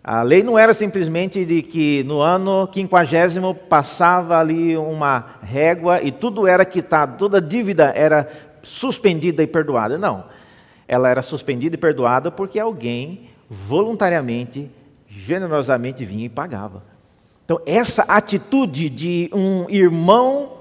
A 0.06 0.22
lei 0.22 0.42
não 0.42 0.56
era 0.56 0.72
simplesmente 0.72 1.44
de 1.44 1.62
que 1.62 2.04
no 2.04 2.20
ano 2.20 2.68
quinquagésimo 2.68 3.52
passava 3.54 4.38
ali 4.38 4.76
uma 4.76 5.38
régua 5.42 6.00
e 6.00 6.12
tudo 6.12 6.46
era 6.46 6.64
quitado, 6.64 7.18
toda 7.18 7.42
dívida 7.42 7.92
era 7.94 8.28
suspendida 8.62 9.42
e 9.42 9.46
perdoada. 9.48 9.98
Não 9.98 10.24
ela 10.88 11.08
era 11.08 11.22
suspendida 11.22 11.74
e 11.74 11.78
perdoada 11.78 12.30
porque 12.30 12.58
alguém 12.58 13.28
voluntariamente, 13.48 14.70
generosamente 15.08 16.04
vinha 16.04 16.26
e 16.26 16.28
pagava. 16.28 16.82
Então, 17.44 17.60
essa 17.64 18.02
atitude 18.02 18.88
de 18.88 19.30
um 19.32 19.70
irmão 19.70 20.52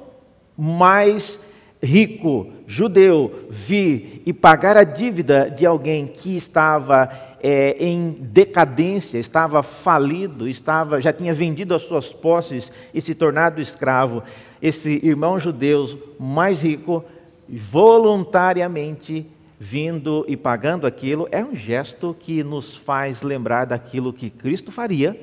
mais 0.57 1.39
rico, 1.85 2.47
judeu, 2.67 3.45
vir 3.49 4.21
e 4.25 4.33
pagar 4.33 4.75
a 4.75 4.83
dívida 4.83 5.49
de 5.49 5.65
alguém 5.65 6.07
que 6.07 6.35
estava 6.35 7.09
é, 7.41 7.77
em 7.79 8.11
decadência, 8.19 9.19
estava 9.19 9.61
falido, 9.61 10.49
estava, 10.49 10.99
já 10.99 11.13
tinha 11.13 11.33
vendido 11.33 11.75
as 11.75 11.83
suas 11.83 12.11
posses 12.11 12.71
e 12.93 12.99
se 12.99 13.13
tornado 13.13 13.61
escravo, 13.61 14.23
esse 14.61 14.99
irmão 15.03 15.39
judeu 15.39 15.87
mais 16.19 16.61
rico, 16.61 17.05
voluntariamente 17.47 19.25
vindo 19.59 20.25
e 20.27 20.35
pagando 20.35 20.85
aquilo, 20.87 21.27
é 21.31 21.43
um 21.43 21.55
gesto 21.55 22.15
que 22.19 22.43
nos 22.43 22.75
faz 22.75 23.21
lembrar 23.21 23.65
daquilo 23.65 24.11
que 24.11 24.29
Cristo 24.29 24.71
faria 24.71 25.17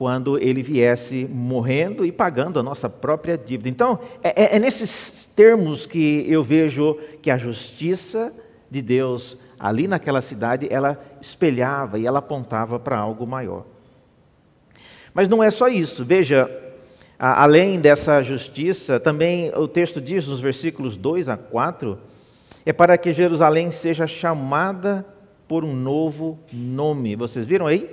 quando 0.00 0.38
ele 0.38 0.62
viesse 0.62 1.28
morrendo 1.30 2.06
e 2.06 2.10
pagando 2.10 2.58
a 2.58 2.62
nossa 2.62 2.88
própria 2.88 3.36
dívida. 3.36 3.68
Então, 3.68 3.98
é, 4.22 4.44
é, 4.44 4.56
é 4.56 4.58
termos 5.40 5.86
que 5.86 6.26
eu 6.28 6.44
vejo 6.44 6.98
que 7.22 7.30
a 7.30 7.38
justiça 7.38 8.30
de 8.70 8.82
Deus 8.82 9.38
ali 9.58 9.88
naquela 9.88 10.20
cidade, 10.20 10.68
ela 10.70 11.02
espelhava 11.18 11.98
e 11.98 12.06
ela 12.06 12.18
apontava 12.18 12.78
para 12.78 12.98
algo 12.98 13.26
maior. 13.26 13.64
Mas 15.14 15.30
não 15.30 15.42
é 15.42 15.50
só 15.50 15.66
isso, 15.66 16.04
veja, 16.04 16.50
além 17.18 17.80
dessa 17.80 18.20
justiça, 18.20 19.00
também 19.00 19.50
o 19.56 19.66
texto 19.66 19.98
diz 19.98 20.26
nos 20.26 20.40
versículos 20.40 20.94
2 20.94 21.30
a 21.30 21.38
4 21.38 21.98
é 22.66 22.72
para 22.74 22.98
que 22.98 23.10
Jerusalém 23.10 23.72
seja 23.72 24.06
chamada 24.06 25.06
por 25.48 25.64
um 25.64 25.74
novo 25.74 26.38
nome. 26.52 27.16
Vocês 27.16 27.46
viram 27.46 27.66
aí? 27.66 27.88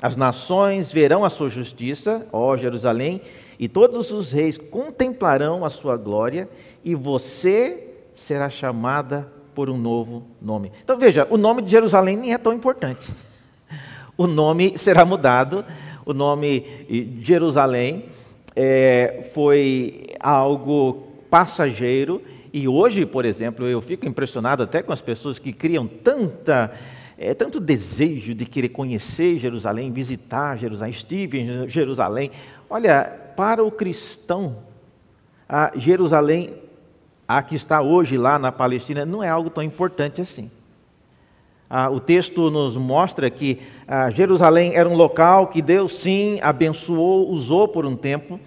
As 0.00 0.14
nações 0.14 0.92
verão 0.92 1.24
a 1.24 1.30
sua 1.30 1.48
justiça, 1.48 2.24
ó 2.32 2.56
Jerusalém, 2.56 3.20
e 3.58 3.68
todos 3.68 4.10
os 4.10 4.32
reis 4.32 4.58
contemplarão 4.58 5.64
a 5.64 5.70
sua 5.70 5.96
glória, 5.96 6.48
e 6.84 6.94
você 6.94 7.88
será 8.14 8.50
chamada 8.50 9.30
por 9.54 9.70
um 9.70 9.78
novo 9.78 10.24
nome. 10.40 10.72
Então 10.82 10.98
veja, 10.98 11.26
o 11.30 11.36
nome 11.36 11.62
de 11.62 11.70
Jerusalém 11.70 12.16
nem 12.16 12.32
é 12.32 12.38
tão 12.38 12.52
importante. 12.52 13.08
O 14.16 14.28
nome 14.28 14.78
será 14.78 15.04
mudado, 15.04 15.64
o 16.06 16.14
nome 16.14 16.64
Jerusalém 17.20 18.04
é, 18.54 19.28
foi 19.34 20.04
algo 20.20 21.08
passageiro 21.28 22.22
e 22.52 22.68
hoje, 22.68 23.04
por 23.04 23.24
exemplo, 23.24 23.66
eu 23.66 23.82
fico 23.82 24.06
impressionado 24.06 24.62
até 24.62 24.80
com 24.80 24.92
as 24.92 25.02
pessoas 25.02 25.40
que 25.40 25.52
criam 25.52 25.88
tanta, 25.88 26.72
é, 27.18 27.34
tanto 27.34 27.58
desejo 27.58 28.32
de 28.32 28.46
querer 28.46 28.68
conhecer 28.68 29.40
Jerusalém, 29.40 29.90
visitar 29.90 30.56
Jerusalém, 30.56 30.92
estive 30.92 31.40
em 31.40 31.68
Jerusalém. 31.68 32.30
Olha, 32.74 33.04
para 33.36 33.62
o 33.62 33.70
cristão, 33.70 34.56
a 35.48 35.70
Jerusalém, 35.76 36.54
a 37.28 37.40
que 37.40 37.54
está 37.54 37.80
hoje 37.80 38.18
lá 38.18 38.36
na 38.36 38.50
Palestina, 38.50 39.06
não 39.06 39.22
é 39.22 39.28
algo 39.28 39.48
tão 39.48 39.62
importante 39.62 40.20
assim. 40.20 40.50
Ah, 41.70 41.88
o 41.88 42.00
texto 42.00 42.50
nos 42.50 42.76
mostra 42.76 43.30
que 43.30 43.60
ah, 43.86 44.10
Jerusalém 44.10 44.74
era 44.74 44.88
um 44.88 44.96
local 44.96 45.46
que 45.46 45.62
Deus 45.62 45.92
sim 45.92 46.40
abençoou, 46.42 47.30
usou 47.30 47.68
por 47.68 47.86
um 47.86 47.94
tempo, 47.94 48.40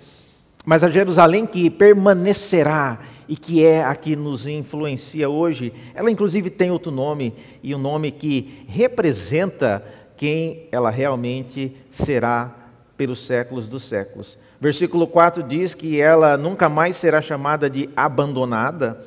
mas 0.66 0.84
a 0.84 0.90
Jerusalém 0.90 1.46
que 1.46 1.70
permanecerá 1.70 3.00
e 3.30 3.38
que 3.38 3.64
é 3.64 3.82
a 3.82 3.96
que 3.96 4.14
nos 4.18 4.46
influencia 4.46 5.30
hoje, 5.30 5.72
ela 5.96 6.12
inclusive 6.12 6.50
tem 6.50 6.70
outro 6.70 6.92
nome, 6.92 7.34
e 7.64 7.74
um 7.74 7.80
nome 7.80 8.12
que 8.12 8.66
representa 8.68 9.82
quem 10.18 10.68
ela 10.70 10.90
realmente 10.90 11.74
será 11.90 12.57
pelos 12.98 13.26
séculos 13.26 13.68
dos 13.68 13.84
séculos. 13.84 14.38
Versículo 14.60 15.08
4 15.08 15.44
diz 15.44 15.74
que 15.74 16.02
ela 16.02 16.36
nunca 16.36 16.68
mais 16.68 16.96
será 16.96 17.22
chamada 17.22 17.70
de 17.70 17.90
abandonada, 17.96 19.00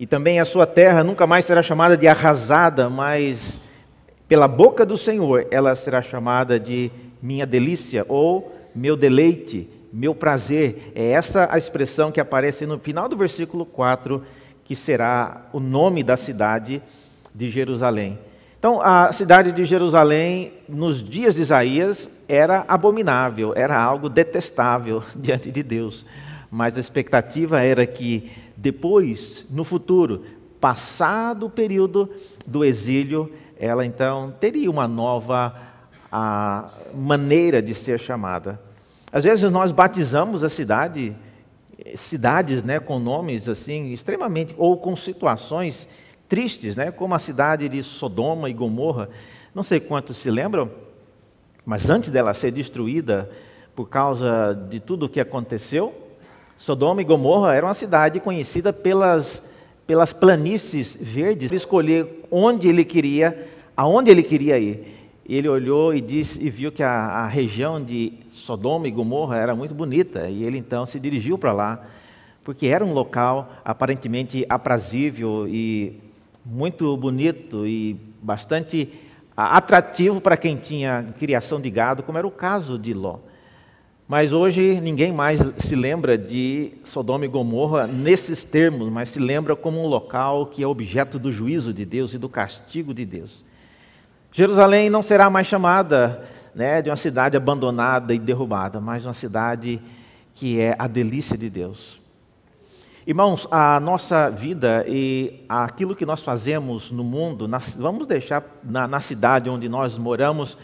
e 0.00 0.06
também 0.06 0.40
a 0.40 0.44
sua 0.44 0.66
terra 0.66 1.04
nunca 1.04 1.26
mais 1.26 1.44
será 1.44 1.62
chamada 1.62 1.96
de 1.96 2.08
arrasada, 2.08 2.90
mas 2.90 3.58
pela 4.26 4.48
boca 4.48 4.84
do 4.84 4.96
Senhor 4.96 5.46
ela 5.50 5.76
será 5.76 6.02
chamada 6.02 6.58
de 6.58 6.90
minha 7.22 7.46
delícia 7.46 8.04
ou 8.08 8.52
meu 8.74 8.96
deleite 8.96 9.68
meu 9.94 10.12
prazer. 10.12 10.92
É 10.92 11.12
essa 11.12 11.48
a 11.50 11.56
expressão 11.56 12.10
que 12.10 12.20
aparece 12.20 12.66
no 12.66 12.80
final 12.80 13.08
do 13.08 13.16
versículo 13.16 13.64
4, 13.64 14.20
que 14.64 14.74
será 14.74 15.46
o 15.52 15.60
nome 15.60 16.02
da 16.02 16.16
cidade 16.16 16.82
de 17.32 17.48
Jerusalém. 17.48 18.18
Então, 18.58 18.82
a 18.82 19.12
cidade 19.12 19.52
de 19.52 19.64
Jerusalém, 19.64 20.52
nos 20.68 21.02
dias 21.02 21.36
de 21.36 21.42
Isaías, 21.42 22.10
era 22.28 22.64
abominável, 22.68 23.52
era 23.56 23.78
algo 23.78 24.08
detestável 24.08 25.02
diante 25.16 25.50
de 25.50 25.62
Deus. 25.62 26.04
Mas 26.50 26.76
a 26.76 26.80
expectativa 26.80 27.60
era 27.60 27.86
que 27.86 28.30
depois, 28.56 29.46
no 29.50 29.64
futuro, 29.64 30.24
passado 30.60 31.46
o 31.46 31.50
período 31.50 32.08
do 32.46 32.64
exílio, 32.64 33.32
ela 33.58 33.84
então 33.84 34.32
teria 34.40 34.70
uma 34.70 34.86
nova 34.88 35.54
maneira 36.94 37.60
de 37.60 37.74
ser 37.74 37.98
chamada. 37.98 38.60
Às 39.12 39.24
vezes 39.24 39.50
nós 39.50 39.72
batizamos 39.72 40.44
a 40.44 40.48
cidade, 40.48 41.16
cidades 41.96 42.62
né, 42.62 42.78
com 42.78 42.98
nomes 42.98 43.48
assim 43.48 43.92
extremamente, 43.92 44.54
ou 44.56 44.76
com 44.76 44.94
situações 44.96 45.88
tristes, 46.28 46.76
né, 46.76 46.90
como 46.90 47.14
a 47.14 47.18
cidade 47.18 47.68
de 47.68 47.82
Sodoma 47.82 48.48
e 48.48 48.52
Gomorra. 48.52 49.08
Não 49.54 49.62
sei 49.62 49.80
quantos 49.80 50.16
se 50.16 50.30
lembram, 50.30 50.70
mas 51.64 51.88
antes 51.88 52.10
dela 52.10 52.34
ser 52.34 52.50
destruída 52.50 53.30
por 53.74 53.88
causa 53.88 54.54
de 54.68 54.78
tudo 54.80 55.06
o 55.06 55.08
que 55.08 55.20
aconteceu, 55.20 55.94
Sodoma 56.56 57.00
e 57.00 57.04
Gomorra 57.04 57.54
era 57.54 57.66
uma 57.66 57.74
cidade 57.74 58.20
conhecida 58.20 58.72
pelas, 58.72 59.42
pelas 59.86 60.12
planícies 60.12 60.96
verdes. 61.00 61.50
Ele 61.50 61.56
escolher 61.56 62.24
onde 62.30 62.68
ele 62.68 62.84
queria, 62.84 63.48
aonde 63.76 64.10
ele 64.10 64.22
queria 64.22 64.58
ir. 64.58 65.08
Ele 65.26 65.48
olhou 65.48 65.94
e 65.94 66.00
disse 66.00 66.40
e 66.40 66.50
viu 66.50 66.70
que 66.70 66.82
a, 66.82 66.90
a 66.90 67.26
região 67.26 67.82
de 67.82 68.12
Sodoma 68.30 68.86
e 68.86 68.90
Gomorra 68.90 69.38
era 69.38 69.54
muito 69.54 69.74
bonita 69.74 70.28
e 70.28 70.44
ele 70.44 70.58
então 70.58 70.84
se 70.84 71.00
dirigiu 71.00 71.38
para 71.38 71.52
lá 71.52 71.86
porque 72.44 72.66
era 72.66 72.84
um 72.84 72.92
local 72.92 73.50
aparentemente 73.64 74.44
aprazível 74.50 75.48
e 75.48 75.98
muito 76.44 76.94
bonito 76.94 77.66
e 77.66 77.96
bastante 78.22 78.92
atrativo 79.36 80.20
para 80.20 80.36
quem 80.36 80.56
tinha 80.56 81.06
criação 81.18 81.60
de 81.60 81.70
gado, 81.70 82.02
como 82.02 82.18
era 82.18 82.26
o 82.26 82.30
caso 82.30 82.78
de 82.78 82.94
Ló. 82.94 83.18
Mas 84.06 84.32
hoje 84.32 84.80
ninguém 84.82 85.12
mais 85.12 85.40
se 85.58 85.74
lembra 85.74 86.18
de 86.18 86.72
Sodoma 86.84 87.24
e 87.24 87.28
Gomorra 87.28 87.86
nesses 87.86 88.44
termos, 88.44 88.90
mas 88.90 89.08
se 89.08 89.18
lembra 89.18 89.56
como 89.56 89.82
um 89.82 89.86
local 89.86 90.46
que 90.46 90.62
é 90.62 90.66
objeto 90.66 91.18
do 91.18 91.32
juízo 91.32 91.72
de 91.72 91.86
Deus 91.86 92.12
e 92.12 92.18
do 92.18 92.28
castigo 92.28 92.92
de 92.92 93.06
Deus. 93.06 93.42
Jerusalém 94.30 94.90
não 94.90 95.02
será 95.02 95.30
mais 95.30 95.46
chamada 95.46 96.28
né, 96.54 96.82
de 96.82 96.90
uma 96.90 96.96
cidade 96.96 97.36
abandonada 97.36 98.12
e 98.12 98.18
derrubada, 98.18 98.80
mas 98.80 99.06
uma 99.06 99.14
cidade 99.14 99.80
que 100.34 100.60
é 100.60 100.76
a 100.78 100.86
delícia 100.86 101.38
de 101.38 101.48
Deus. 101.48 102.03
Irmãos, 103.06 103.46
a 103.50 103.78
nossa 103.80 104.30
vida 104.30 104.82
e 104.88 105.44
aquilo 105.46 105.94
que 105.94 106.06
nós 106.06 106.22
fazemos 106.22 106.90
no 106.90 107.04
mundo, 107.04 107.46
vamos 107.76 108.06
deixar 108.06 108.42
na, 108.64 108.88
na 108.88 108.98
cidade 108.98 109.50
onde 109.50 109.68
nós 109.68 109.98
moramos, 109.98 110.56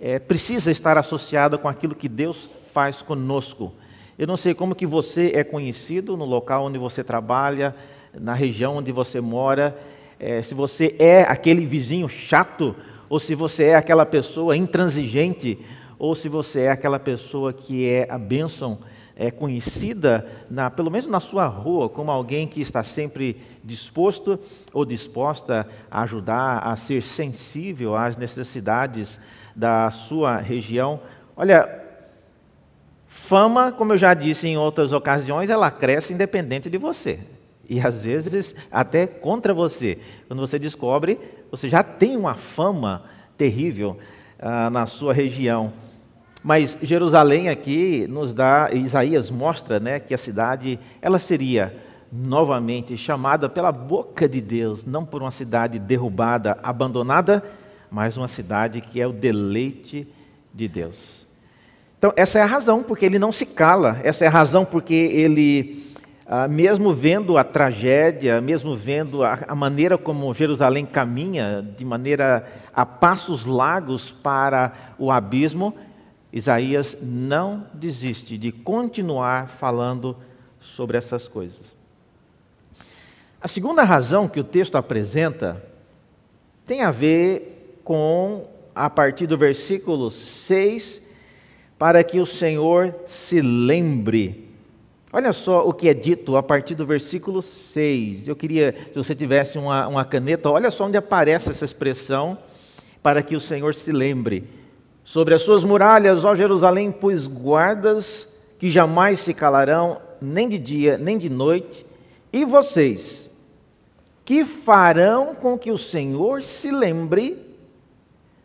é, 0.00 0.18
precisa 0.18 0.70
estar 0.70 0.96
associada 0.96 1.58
com 1.58 1.68
aquilo 1.68 1.94
que 1.94 2.08
Deus 2.08 2.48
faz 2.72 3.02
conosco. 3.02 3.74
Eu 4.18 4.26
não 4.26 4.38
sei 4.38 4.54
como 4.54 4.74
que 4.74 4.86
você 4.86 5.32
é 5.34 5.44
conhecido 5.44 6.16
no 6.16 6.24
local 6.24 6.64
onde 6.64 6.78
você 6.78 7.04
trabalha, 7.04 7.76
na 8.14 8.32
região 8.32 8.78
onde 8.78 8.90
você 8.90 9.20
mora, 9.20 9.76
é, 10.18 10.40
se 10.40 10.54
você 10.54 10.96
é 10.98 11.24
aquele 11.24 11.66
vizinho 11.66 12.08
chato, 12.08 12.74
ou 13.06 13.20
se 13.20 13.34
você 13.34 13.64
é 13.64 13.74
aquela 13.74 14.06
pessoa 14.06 14.56
intransigente, 14.56 15.58
ou 15.98 16.14
se 16.14 16.30
você 16.30 16.62
é 16.62 16.70
aquela 16.70 16.98
pessoa 16.98 17.52
que 17.52 17.86
é 17.86 18.06
a 18.08 18.16
bênção 18.16 18.78
é 19.16 19.30
conhecida, 19.30 20.26
na, 20.50 20.70
pelo 20.70 20.90
menos 20.90 21.06
na 21.06 21.20
sua 21.20 21.46
rua, 21.46 21.88
como 21.88 22.10
alguém 22.10 22.46
que 22.46 22.60
está 22.60 22.82
sempre 22.82 23.40
disposto 23.62 24.38
ou 24.72 24.84
disposta 24.84 25.68
a 25.90 26.02
ajudar, 26.02 26.58
a 26.58 26.74
ser 26.76 27.02
sensível 27.02 27.94
às 27.94 28.16
necessidades 28.16 29.20
da 29.54 29.90
sua 29.90 30.38
região. 30.38 31.00
Olha, 31.36 31.82
fama, 33.06 33.70
como 33.70 33.92
eu 33.92 33.98
já 33.98 34.14
disse 34.14 34.48
em 34.48 34.56
outras 34.56 34.92
ocasiões, 34.92 35.50
ela 35.50 35.70
cresce 35.70 36.12
independente 36.12 36.70
de 36.70 36.78
você. 36.78 37.20
E 37.68 37.80
às 37.80 38.02
vezes 38.02 38.54
até 38.70 39.06
contra 39.06 39.54
você. 39.54 39.98
Quando 40.26 40.40
você 40.40 40.58
descobre, 40.58 41.18
você 41.50 41.68
já 41.68 41.82
tem 41.82 42.16
uma 42.16 42.34
fama 42.34 43.04
terrível 43.36 43.98
ah, 44.38 44.70
na 44.70 44.86
sua 44.86 45.12
região. 45.12 45.72
Mas 46.42 46.76
Jerusalém 46.82 47.48
aqui 47.48 48.06
nos 48.08 48.34
dá, 48.34 48.70
Isaías 48.72 49.30
mostra, 49.30 49.78
né, 49.78 50.00
que 50.00 50.12
a 50.12 50.18
cidade 50.18 50.78
ela 51.00 51.18
seria 51.20 51.74
novamente 52.12 52.96
chamada 52.96 53.48
pela 53.48 53.70
boca 53.70 54.28
de 54.28 54.40
Deus, 54.40 54.84
não 54.84 55.04
por 55.04 55.22
uma 55.22 55.30
cidade 55.30 55.78
derrubada, 55.78 56.58
abandonada, 56.62 57.42
mas 57.90 58.16
uma 58.16 58.28
cidade 58.28 58.80
que 58.80 59.00
é 59.00 59.06
o 59.06 59.12
deleite 59.12 60.06
de 60.52 60.68
Deus. 60.68 61.26
Então, 61.96 62.12
essa 62.16 62.38
é 62.38 62.42
a 62.42 62.46
razão 62.46 62.82
porque 62.82 63.06
ele 63.06 63.18
não 63.18 63.30
se 63.30 63.46
cala, 63.46 64.00
essa 64.02 64.24
é 64.24 64.28
a 64.28 64.30
razão 64.30 64.64
porque 64.64 64.92
ele, 64.92 65.94
ah, 66.26 66.48
mesmo 66.48 66.92
vendo 66.92 67.38
a 67.38 67.44
tragédia, 67.44 68.40
mesmo 68.40 68.74
vendo 68.74 69.22
a, 69.22 69.38
a 69.46 69.54
maneira 69.54 69.96
como 69.96 70.34
Jerusalém 70.34 70.84
caminha, 70.84 71.64
de 71.76 71.84
maneira 71.84 72.44
a 72.74 72.84
passos 72.84 73.46
largos 73.46 74.10
para 74.10 74.72
o 74.98 75.12
abismo, 75.12 75.72
Isaías 76.32 76.96
não 77.02 77.66
desiste 77.74 78.38
de 78.38 78.50
continuar 78.50 79.48
falando 79.48 80.16
sobre 80.60 80.96
essas 80.96 81.28
coisas. 81.28 81.76
A 83.40 83.48
segunda 83.48 83.82
razão 83.82 84.28
que 84.28 84.40
o 84.40 84.44
texto 84.44 84.76
apresenta 84.76 85.62
tem 86.64 86.82
a 86.82 86.90
ver 86.90 87.80
com, 87.84 88.48
a 88.74 88.88
partir 88.88 89.26
do 89.26 89.36
versículo 89.36 90.10
6, 90.10 91.02
para 91.78 92.04
que 92.04 92.20
o 92.20 92.26
Senhor 92.26 92.94
se 93.06 93.40
lembre. 93.40 94.48
Olha 95.12 95.32
só 95.32 95.68
o 95.68 95.74
que 95.74 95.88
é 95.88 95.94
dito 95.94 96.36
a 96.36 96.42
partir 96.42 96.74
do 96.74 96.86
versículo 96.86 97.42
6. 97.42 98.28
Eu 98.28 98.36
queria, 98.36 98.74
se 98.86 98.94
você 98.94 99.14
tivesse 99.14 99.58
uma, 99.58 99.86
uma 99.88 100.04
caneta, 100.04 100.48
olha 100.48 100.70
só 100.70 100.86
onde 100.86 100.96
aparece 100.96 101.50
essa 101.50 101.64
expressão, 101.64 102.38
para 103.02 103.22
que 103.22 103.36
o 103.36 103.40
Senhor 103.40 103.74
se 103.74 103.92
lembre. 103.92 104.61
Sobre 105.12 105.34
as 105.34 105.42
suas 105.42 105.62
muralhas, 105.62 106.24
ó 106.24 106.34
Jerusalém, 106.34 106.90
pus 106.90 107.26
guardas 107.26 108.26
que 108.58 108.70
jamais 108.70 109.20
se 109.20 109.34
calarão, 109.34 110.00
nem 110.22 110.48
de 110.48 110.56
dia, 110.56 110.96
nem 110.96 111.18
de 111.18 111.28
noite. 111.28 111.84
E 112.32 112.46
vocês, 112.46 113.28
que 114.24 114.42
farão 114.42 115.34
com 115.34 115.58
que 115.58 115.70
o 115.70 115.76
Senhor 115.76 116.42
se 116.42 116.70
lembre, 116.70 117.36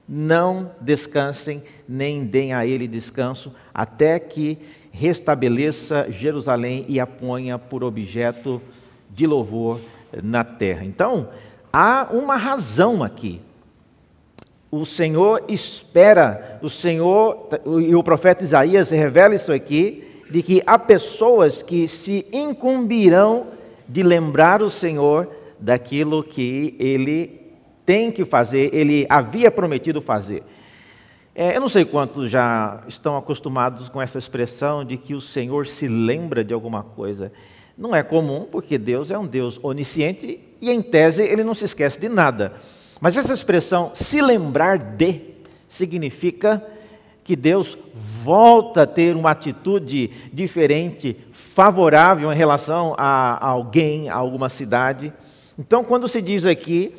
não 0.05 0.69
descansem, 0.81 1.63
nem 1.87 2.25
deem 2.25 2.53
a 2.53 2.65
ele 2.65 2.85
descanso, 2.85 3.53
até 3.73 4.19
que 4.19 4.57
restabeleça 4.91 6.11
Jerusalém 6.11 6.83
e 6.89 6.99
a 6.99 7.07
ponha 7.07 7.57
por 7.57 7.81
objeto 7.81 8.61
de 9.09 9.25
louvor 9.25 9.79
na 10.21 10.43
terra. 10.43 10.83
Então, 10.83 11.29
há 11.71 12.09
uma 12.11 12.35
razão 12.35 13.01
aqui 13.01 13.41
o 14.69 14.85
Senhor 14.85 15.43
espera, 15.47 16.59
o 16.61 16.69
Senhor, 16.69 17.47
e 17.81 17.95
o 17.95 18.03
profeta 18.03 18.43
Isaías 18.43 18.89
revela 18.89 19.35
isso 19.35 19.51
aqui, 19.51 20.23
de 20.29 20.43
que 20.43 20.61
há 20.65 20.77
pessoas 20.77 21.63
que 21.63 21.87
se 21.87 22.25
incumbirão 22.33 23.47
de 23.87 24.03
lembrar 24.03 24.61
o 24.61 24.69
Senhor 24.69 25.29
daquilo 25.57 26.23
que 26.23 26.75
ele 26.77 27.39
tem 27.85 28.11
que 28.11 28.25
fazer, 28.25 28.69
ele 28.73 29.05
havia 29.09 29.49
prometido 29.49 30.01
fazer. 30.01 30.43
É, 31.33 31.55
eu 31.55 31.61
não 31.61 31.69
sei 31.69 31.85
quantos 31.85 32.29
já 32.29 32.83
estão 32.87 33.15
acostumados 33.15 33.87
com 33.87 34.01
essa 34.01 34.17
expressão 34.17 34.83
de 34.83 34.97
que 34.97 35.13
o 35.13 35.21
Senhor 35.21 35.67
se 35.67 35.87
lembra 35.87 36.43
de 36.43 36.53
alguma 36.53 36.83
coisa. 36.83 37.31
Não 37.77 37.95
é 37.95 38.03
comum, 38.03 38.45
porque 38.51 38.77
Deus 38.77 39.11
é 39.11 39.17
um 39.17 39.25
Deus 39.25 39.59
onisciente 39.63 40.39
e, 40.59 40.69
em 40.69 40.81
tese, 40.81 41.23
ele 41.23 41.43
não 41.43 41.53
se 41.53 41.63
esquece 41.63 41.99
de 41.99 42.09
nada. 42.09 42.53
Mas 42.99 43.17
essa 43.17 43.33
expressão 43.33 43.91
se 43.93 44.21
lembrar 44.21 44.77
de 44.77 45.21
significa 45.67 46.63
que 47.23 47.35
Deus 47.35 47.77
volta 47.93 48.83
a 48.83 48.87
ter 48.87 49.15
uma 49.15 49.31
atitude 49.31 50.09
diferente, 50.31 51.17
favorável 51.31 52.31
em 52.31 52.35
relação 52.35 52.95
a 52.97 53.45
alguém, 53.45 54.09
a 54.09 54.15
alguma 54.15 54.47
cidade. 54.47 55.13
Então, 55.59 55.83
quando 55.83 56.07
se 56.07 56.21
diz 56.21 56.45
aqui 56.45 56.93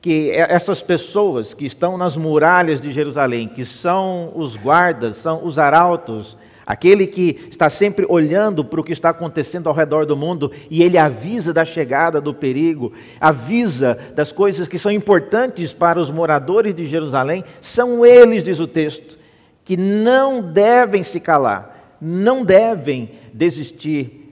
que 0.00 0.30
essas 0.30 0.80
pessoas 0.80 1.52
que 1.52 1.64
estão 1.64 1.96
nas 1.96 2.16
muralhas 2.16 2.80
de 2.80 2.92
Jerusalém, 2.92 3.48
que 3.48 3.64
são 3.64 4.32
os 4.34 4.56
guardas, 4.56 5.16
são 5.16 5.44
os 5.44 5.58
arautos, 5.58 6.36
Aquele 6.64 7.06
que 7.06 7.48
está 7.50 7.68
sempre 7.68 8.06
olhando 8.08 8.64
para 8.64 8.80
o 8.80 8.84
que 8.84 8.92
está 8.92 9.10
acontecendo 9.10 9.68
ao 9.68 9.74
redor 9.74 10.06
do 10.06 10.16
mundo 10.16 10.52
e 10.70 10.82
ele 10.82 10.96
avisa 10.96 11.52
da 11.52 11.64
chegada 11.64 12.20
do 12.20 12.32
perigo, 12.32 12.92
avisa 13.20 13.98
das 14.14 14.30
coisas 14.30 14.68
que 14.68 14.78
são 14.78 14.92
importantes 14.92 15.72
para 15.72 15.98
os 15.98 16.10
moradores 16.10 16.74
de 16.74 16.86
Jerusalém, 16.86 17.44
são 17.60 18.06
eles, 18.06 18.44
diz 18.44 18.60
o 18.60 18.66
texto, 18.66 19.18
que 19.64 19.76
não 19.76 20.40
devem 20.40 21.02
se 21.02 21.18
calar, 21.18 21.96
não 22.00 22.44
devem 22.44 23.10
desistir 23.32 24.30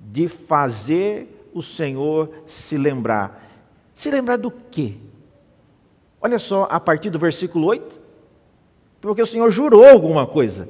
de 0.00 0.26
fazer 0.28 1.48
o 1.54 1.62
Senhor 1.62 2.30
se 2.46 2.76
lembrar. 2.76 3.46
Se 3.94 4.10
lembrar 4.10 4.36
do 4.36 4.50
quê? 4.50 4.94
Olha 6.20 6.38
só, 6.38 6.66
a 6.70 6.80
partir 6.80 7.10
do 7.10 7.18
versículo 7.18 7.66
8, 7.66 8.00
porque 9.00 9.22
o 9.22 9.26
Senhor 9.26 9.50
jurou 9.50 9.84
alguma 9.84 10.26
coisa. 10.26 10.68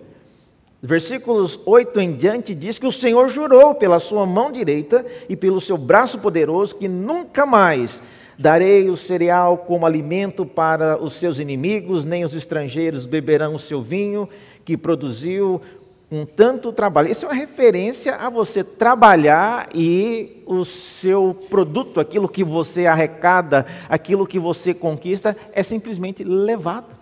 Versículos 0.80 1.58
8 1.66 2.00
em 2.00 2.14
diante 2.14 2.54
diz 2.54 2.78
que 2.78 2.86
o 2.86 2.92
Senhor 2.92 3.28
jurou 3.28 3.74
pela 3.74 3.98
sua 3.98 4.24
mão 4.24 4.52
direita 4.52 5.04
e 5.28 5.34
pelo 5.34 5.60
seu 5.60 5.76
braço 5.76 6.20
poderoso 6.20 6.76
que 6.76 6.86
nunca 6.86 7.44
mais 7.44 8.00
darei 8.38 8.88
o 8.88 8.96
cereal 8.96 9.58
como 9.58 9.84
alimento 9.84 10.46
para 10.46 10.96
os 11.02 11.14
seus 11.14 11.40
inimigos, 11.40 12.04
nem 12.04 12.24
os 12.24 12.32
estrangeiros 12.32 13.06
beberão 13.06 13.56
o 13.56 13.58
seu 13.58 13.82
vinho 13.82 14.28
que 14.64 14.76
produziu 14.76 15.60
com 16.08 16.24
tanto 16.24 16.72
trabalho. 16.72 17.10
Isso 17.10 17.26
é 17.26 17.28
uma 17.28 17.34
referência 17.34 18.14
a 18.14 18.30
você 18.30 18.62
trabalhar 18.62 19.68
e 19.74 20.42
o 20.46 20.64
seu 20.64 21.36
produto, 21.50 21.98
aquilo 21.98 22.28
que 22.28 22.44
você 22.44 22.86
arrecada, 22.86 23.66
aquilo 23.88 24.26
que 24.26 24.38
você 24.38 24.72
conquista, 24.72 25.36
é 25.52 25.62
simplesmente 25.64 26.22
levado. 26.22 26.96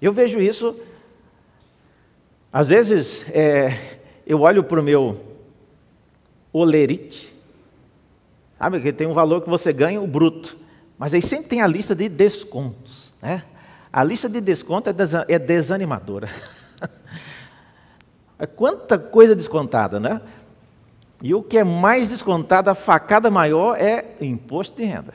Eu 0.00 0.12
vejo 0.12 0.38
isso 0.40 0.76
às 2.52 2.68
vezes, 2.68 3.24
é, 3.30 3.98
eu 4.26 4.40
olho 4.40 4.64
para 4.64 4.80
o 4.80 4.82
meu 4.82 5.20
olerite, 6.52 7.34
sabe, 8.58 8.80
que 8.80 8.92
tem 8.92 9.06
um 9.06 9.14
valor 9.14 9.42
que 9.42 9.48
você 9.48 9.72
ganha, 9.72 10.00
o 10.00 10.06
bruto, 10.06 10.56
mas 10.98 11.12
aí 11.12 11.20
sempre 11.20 11.48
tem 11.48 11.60
a 11.60 11.66
lista 11.66 11.94
de 11.94 12.08
descontos, 12.08 13.12
né? 13.20 13.42
A 13.92 14.02
lista 14.02 14.28
de 14.28 14.40
desconto 14.40 14.90
é, 14.90 14.94
é 15.28 15.38
desanimadora. 15.38 16.28
É 18.38 18.46
quanta 18.46 18.98
coisa 18.98 19.34
descontada, 19.34 19.98
né? 19.98 20.20
E 21.22 21.34
o 21.34 21.42
que 21.42 21.56
é 21.56 21.64
mais 21.64 22.08
descontado, 22.08 22.68
a 22.68 22.74
facada 22.74 23.30
maior, 23.30 23.76
é 23.80 24.04
imposto 24.20 24.76
de 24.76 24.84
renda. 24.84 25.14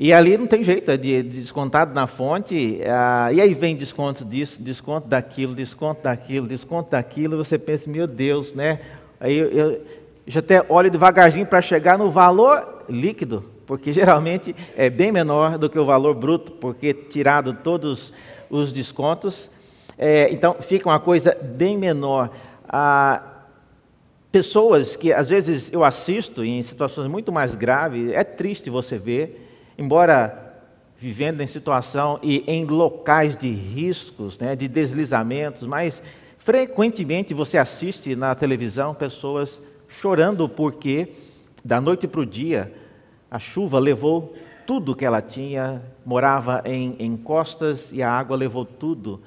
E 0.00 0.12
ali 0.12 0.38
não 0.38 0.46
tem 0.46 0.62
jeito, 0.62 0.92
é 0.92 0.96
de, 0.96 1.24
de 1.24 1.40
descontado 1.40 1.92
na 1.92 2.06
fonte, 2.06 2.78
ah, 2.86 3.32
e 3.32 3.40
aí 3.40 3.52
vem 3.52 3.74
desconto 3.74 4.24
disso, 4.24 4.62
desconto 4.62 5.08
daquilo, 5.08 5.56
desconto 5.56 6.04
daquilo, 6.04 6.46
desconto 6.46 6.92
daquilo, 6.92 7.34
e 7.34 7.36
você 7.36 7.58
pensa, 7.58 7.90
meu 7.90 8.06
Deus, 8.06 8.52
né? 8.52 8.78
Aí 9.18 9.36
eu, 9.36 9.48
eu 9.48 9.80
já 10.24 10.38
até 10.38 10.64
olho 10.68 10.88
devagarzinho 10.88 11.44
para 11.44 11.60
chegar 11.60 11.98
no 11.98 12.12
valor 12.12 12.84
líquido, 12.88 13.44
porque 13.66 13.90
geralmente 13.92 14.54
é 14.76 14.88
bem 14.88 15.10
menor 15.10 15.58
do 15.58 15.68
que 15.68 15.80
o 15.80 15.84
valor 15.84 16.14
bruto, 16.14 16.52
porque 16.52 16.94
tirado 16.94 17.52
todos 17.52 18.12
os 18.48 18.70
descontos, 18.70 19.50
é, 19.98 20.32
então 20.32 20.54
fica 20.60 20.88
uma 20.88 21.00
coisa 21.00 21.36
bem 21.42 21.76
menor. 21.76 22.30
Ah, 22.68 23.20
pessoas 24.30 24.94
que 24.94 25.12
às 25.12 25.28
vezes 25.28 25.72
eu 25.72 25.82
assisto 25.82 26.44
em 26.44 26.62
situações 26.62 27.10
muito 27.10 27.32
mais 27.32 27.56
graves, 27.56 28.10
é 28.10 28.22
triste 28.22 28.70
você 28.70 28.96
ver 28.96 29.46
embora 29.78 30.46
vivendo 30.96 31.40
em 31.40 31.46
situação 31.46 32.18
e 32.20 32.42
em 32.48 32.64
locais 32.64 33.36
de 33.36 33.48
riscos, 33.48 34.36
né, 34.36 34.56
de 34.56 34.66
deslizamentos, 34.66 35.62
mas 35.62 36.02
frequentemente 36.36 37.32
você 37.32 37.56
assiste 37.56 38.16
na 38.16 38.34
televisão 38.34 38.92
pessoas 38.92 39.60
chorando 39.86 40.48
porque 40.48 41.12
da 41.64 41.80
noite 41.80 42.08
para 42.08 42.20
o 42.20 42.26
dia 42.26 42.74
a 43.30 43.38
chuva 43.38 43.78
levou 43.78 44.34
tudo 44.66 44.96
que 44.96 45.04
ela 45.04 45.22
tinha, 45.22 45.82
morava 46.04 46.62
em, 46.64 46.96
em 46.98 47.16
costas 47.16 47.92
e 47.92 48.02
a 48.02 48.10
água 48.10 48.36
levou 48.36 48.64
tudo. 48.64 49.20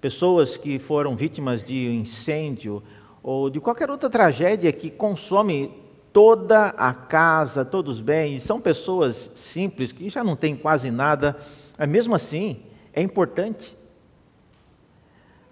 Pessoas 0.00 0.56
que 0.56 0.78
foram 0.78 1.14
vítimas 1.14 1.62
de 1.62 1.88
incêndio 1.88 2.82
ou 3.22 3.50
de 3.50 3.60
qualquer 3.60 3.90
outra 3.90 4.08
tragédia 4.08 4.72
que 4.72 4.90
consome 4.90 5.70
toda 6.12 6.66
a 6.68 6.92
casa, 6.92 7.64
todos 7.64 7.96
os 7.96 8.00
bens, 8.00 8.42
são 8.42 8.60
pessoas 8.60 9.30
simples 9.34 9.92
que 9.92 10.08
já 10.10 10.24
não 10.24 10.36
têm 10.36 10.56
quase 10.56 10.90
nada, 10.90 11.36
mas 11.78 11.88
mesmo 11.88 12.14
assim 12.14 12.60
é 12.92 13.00
importante. 13.00 13.76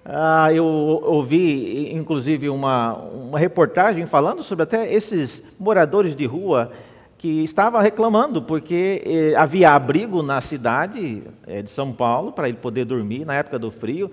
Ah, 0.05 0.53
eu 0.53 0.65
ouvi, 0.65 1.93
inclusive, 1.93 2.49
uma, 2.49 2.95
uma 2.95 3.39
reportagem 3.39 4.07
falando 4.07 4.43
sobre 4.43 4.63
até 4.63 4.93
esses 4.93 5.43
moradores 5.61 6.17
de 6.17 6.25
rua 6.25 6.73
que 7.19 7.43
estavam 7.43 7.81
reclamando 7.81 8.41
porque 8.41 9.03
eh, 9.05 9.35
havia 9.37 9.73
abrigo 9.73 10.23
na 10.23 10.41
cidade 10.41 11.25
eh, 11.47 11.63
de 11.63 11.71
São 11.71 11.93
Paulo 11.93 12.33
para 12.33 12.49
ele 12.49 12.57
poder 12.57 12.85
dormir 12.85 13.27
na 13.27 13.35
época 13.35 13.59
do 13.59 13.71
frio, 13.73 14.11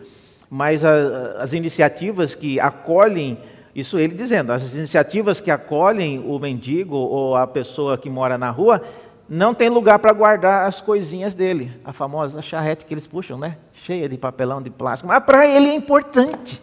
mas 0.50 0.84
as 0.84 1.54
iniciativas 1.54 2.34
que 2.36 2.60
acolhem 2.60 3.38
isso 3.76 4.00
ele 4.00 4.16
dizendo, 4.16 4.54
as 4.54 4.74
iniciativas 4.74 5.42
que 5.42 5.52
acolhem 5.52 6.20
o 6.20 6.40
mendigo 6.40 6.96
ou 6.96 7.36
a 7.36 7.46
pessoa 7.46 7.98
que 7.98 8.10
mora 8.10 8.38
na 8.38 8.50
rua 8.50 8.82
não 9.28 9.54
tem 9.54 9.68
lugar 9.68 10.00
para 10.00 10.14
guardar 10.14 10.66
as 10.66 10.80
coisinhas 10.80 11.36
dele, 11.36 11.72
a 11.84 11.92
famosa 11.92 12.42
charrete 12.42 12.86
que 12.86 12.94
eles 12.94 13.06
puxam, 13.06 13.38
né? 13.38 13.58
Cheia 13.74 14.08
de 14.08 14.18
papelão 14.18 14.62
de 14.62 14.70
plástico, 14.70 15.10
mas 15.10 15.22
para 15.22 15.46
ele 15.46 15.68
é 15.68 15.74
importante. 15.76 16.62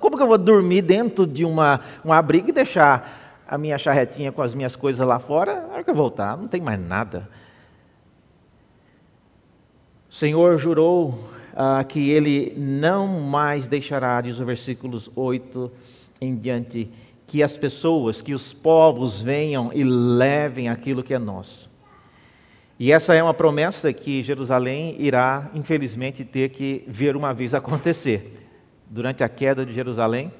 Como 0.00 0.16
que 0.18 0.22
eu 0.22 0.28
vou 0.28 0.38
dormir 0.38 0.82
dentro 0.82 1.26
de 1.26 1.46
uma, 1.46 1.80
um 2.04 2.12
abrigo 2.12 2.50
e 2.50 2.52
deixar 2.52 3.42
a 3.48 3.56
minha 3.56 3.78
charretinha 3.78 4.30
com 4.30 4.42
as 4.42 4.54
minhas 4.54 4.76
coisas 4.76 5.06
lá 5.06 5.18
fora? 5.18 5.62
Na 5.62 5.74
hora 5.74 5.84
que 5.84 5.90
eu 5.90 5.94
voltar, 5.94 6.36
não 6.36 6.46
tem 6.46 6.60
mais 6.60 6.78
nada. 6.78 7.28
O 10.10 10.14
Senhor 10.14 10.58
jurou 10.58 11.32
ah, 11.54 11.84
que 11.84 12.10
ele 12.10 12.54
não 12.56 13.20
mais 13.20 13.66
deixará, 13.66 14.20
diz 14.20 14.38
o 14.38 14.44
versículos 14.44 15.10
8 15.14 15.70
em 16.20 16.36
diante, 16.36 16.90
que 17.26 17.42
as 17.42 17.56
pessoas, 17.56 18.22
que 18.22 18.34
os 18.34 18.52
povos 18.52 19.20
venham 19.20 19.70
e 19.72 19.84
levem 19.84 20.68
aquilo 20.68 21.02
que 21.02 21.14
é 21.14 21.18
nosso. 21.18 21.70
E 22.78 22.90
essa 22.90 23.14
é 23.14 23.22
uma 23.22 23.34
promessa 23.34 23.92
que 23.92 24.22
Jerusalém 24.22 24.96
irá, 24.98 25.50
infelizmente, 25.54 26.24
ter 26.24 26.50
que 26.50 26.84
ver 26.86 27.16
uma 27.16 27.32
vez 27.32 27.54
acontecer. 27.54 28.38
Durante 28.88 29.24
a 29.24 29.28
queda 29.28 29.64
de 29.64 29.72
Jerusalém, 29.72 30.32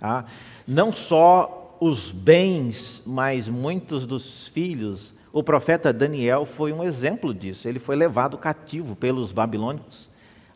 ah, 0.00 0.24
não 0.66 0.92
só 0.92 1.76
os 1.80 2.10
bens, 2.12 3.02
mas 3.04 3.48
muitos 3.48 4.06
dos 4.06 4.46
filhos. 4.48 5.12
O 5.32 5.42
profeta 5.42 5.92
Daniel 5.92 6.44
foi 6.44 6.72
um 6.72 6.82
exemplo 6.84 7.34
disso. 7.34 7.68
Ele 7.68 7.78
foi 7.78 7.96
levado 7.96 8.38
cativo 8.38 8.94
pelos 8.94 9.32
babilônicos 9.32 10.07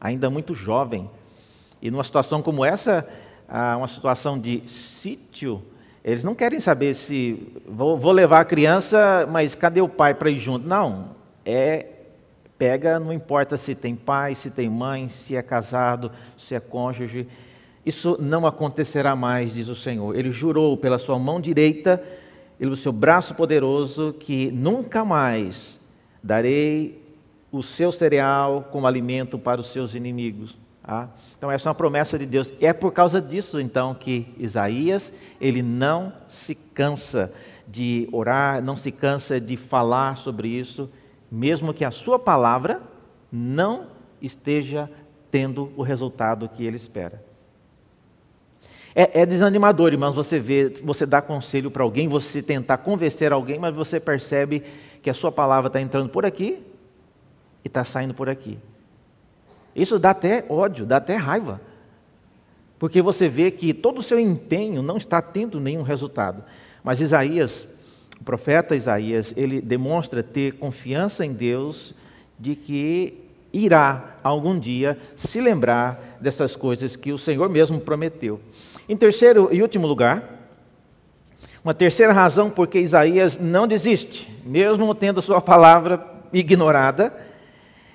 ainda 0.03 0.29
muito 0.29 0.53
jovem. 0.53 1.09
E 1.81 1.89
numa 1.89 2.03
situação 2.03 2.43
como 2.43 2.65
essa, 2.65 3.09
uma 3.77 3.87
situação 3.87 4.37
de 4.37 4.63
sítio, 4.67 5.63
eles 6.03 6.25
não 6.25 6.35
querem 6.35 6.59
saber 6.59 6.95
se 6.95 7.41
vou, 7.65 8.11
levar 8.11 8.41
a 8.41 8.45
criança, 8.45 9.29
mas 9.31 9.55
cadê 9.55 9.81
o 9.81 9.89
pai 9.89 10.13
para 10.13 10.29
ir 10.29 10.39
junto? 10.39 10.67
Não, 10.67 11.11
é 11.47 11.87
pega, 12.59 12.99
não 12.99 13.13
importa 13.13 13.57
se 13.57 13.75
tem 13.75 13.95
pai, 13.95 14.35
se 14.35 14.51
tem 14.51 14.69
mãe, 14.69 15.09
se 15.09 15.37
é 15.37 15.43
casado, 15.43 16.11
se 16.37 16.55
é 16.55 16.61
cônjuge. 16.61 17.29
Isso 17.87 18.17
não 18.21 18.47
acontecerá 18.47 19.15
mais, 19.15 19.55
diz 19.55 19.69
o 19.69 19.77
Senhor. 19.77 20.17
Ele 20.17 20.31
jurou 20.31 20.77
pela 20.77 20.99
sua 20.99 21.19
mão 21.19 21.41
direita, 21.41 22.03
pelo 22.59 22.77
seu 22.77 22.93
braço 22.93 23.35
poderoso, 23.35 24.15
que 24.19 24.51
nunca 24.53 25.05
mais 25.05 25.81
darei 26.23 27.02
o 27.53 27.63
seu 27.63 27.93
cereal 27.93 28.67
como 28.73 28.87
alimento 28.87 29.39
para 29.39 29.61
os 29.61 29.71
seus 29.71 29.95
inimigos. 29.95 30.59
Tá? 30.83 31.09
Então 31.37 31.51
essa 31.51 31.69
é 31.69 31.71
uma 31.71 31.75
promessa 31.75 32.19
de 32.19 32.25
Deus. 32.25 32.53
E 32.59 32.67
é 32.67 32.73
por 32.73 32.93
causa 32.93 33.21
disso 33.21 33.61
então 33.61 33.95
que 33.95 34.35
Isaías 34.39 35.13
ele 35.39 35.63
não 35.63 36.13
se 36.29 36.55
cansa 36.55 37.33
de 37.69 38.09
orar, 38.11 38.63
não 38.63 38.77
se 38.77 38.91
cansa 38.91 39.39
de 39.39 39.57
falar 39.57 40.17
sobre 40.17 40.49
isso, 40.49 40.91
mesmo 41.31 41.75
que 41.75 41.85
a 41.85 41.91
sua 41.91 42.19
palavra 42.19 42.81
não 43.31 43.87
esteja 44.21 44.91
tendo 45.31 45.73
o 45.77 45.83
resultado 45.83 46.49
que 46.49 46.65
ele 46.65 46.77
espera. 46.77 47.23
É, 48.95 49.23
é 49.23 49.27
desanimador, 49.27 49.93
irmãos, 49.93 50.15
você 50.15 50.39
vê, 50.39 50.69
você 50.83 51.07
dá 51.07 51.23
conselho 51.23 51.71
para 51.71 51.83
alguém, 51.83 52.09
você 52.09 52.43
tentar 52.43 52.79
convencer 52.79 53.33
alguém, 53.33 53.59
mas 53.59 53.75
você 53.75 53.99
percebe 53.99 54.63
que 55.01 55.09
a 55.09 55.15
sua 55.15 55.33
palavra 55.33 55.69
está 55.69 55.81
entrando 55.81 56.11
por 56.11 56.27
aqui 56.27 56.72
e 57.65 57.69
está 57.69 57.85
saindo 57.85 58.15
por 58.15 58.29
aqui. 58.29 58.59
Isso 59.75 59.99
dá 59.99 60.11
até 60.11 60.45
ódio, 60.49 60.85
dá 60.85 60.99
até 60.99 61.17
raiva. 61.17 61.61
Porque 62.79 63.01
você 63.01 63.29
vê 63.29 63.51
que 63.51 63.73
todo 63.73 63.99
o 63.99 64.03
seu 64.03 64.19
empenho 64.19 64.83
não 64.83 64.97
está 64.97 65.23
tendo 65.23 65.61
nenhum 65.61 65.83
resultado. 65.83 66.43
Mas 66.83 67.01
Isaías, 67.01 67.67
o 68.21 68.25
profeta 68.25 68.75
Isaías, 68.75 69.33
ele 69.37 69.61
demonstra 69.61 70.23
ter 70.23 70.55
confiança 70.55 71.25
em 71.25 71.33
Deus 71.33 71.95
de 72.39 72.57
que 72.57 73.23
irá 73.53 74.17
algum 74.23 74.59
dia 74.59 74.99
se 75.17 75.41
lembrar 75.41 76.19
dessas 76.21 76.57
coisas 76.57 76.97
que 76.97 77.13
o 77.13 77.19
Senhor 77.19 77.49
mesmo 77.49 77.81
prometeu. 77.81 78.41
Em 78.89 78.97
terceiro 78.97 79.49
e 79.53 79.63
último 79.63 79.87
lugar, 79.87 80.41
uma 81.63 81.73
terceira 81.73 82.13
razão 82.13 82.51
porque 82.51 82.81
Isaías 82.81 83.39
não 83.39 83.69
desiste, 83.69 84.29
mesmo 84.45 84.93
tendo 84.95 85.23
sua 85.23 85.41
palavra 85.41 86.05
ignorada, 86.33 87.15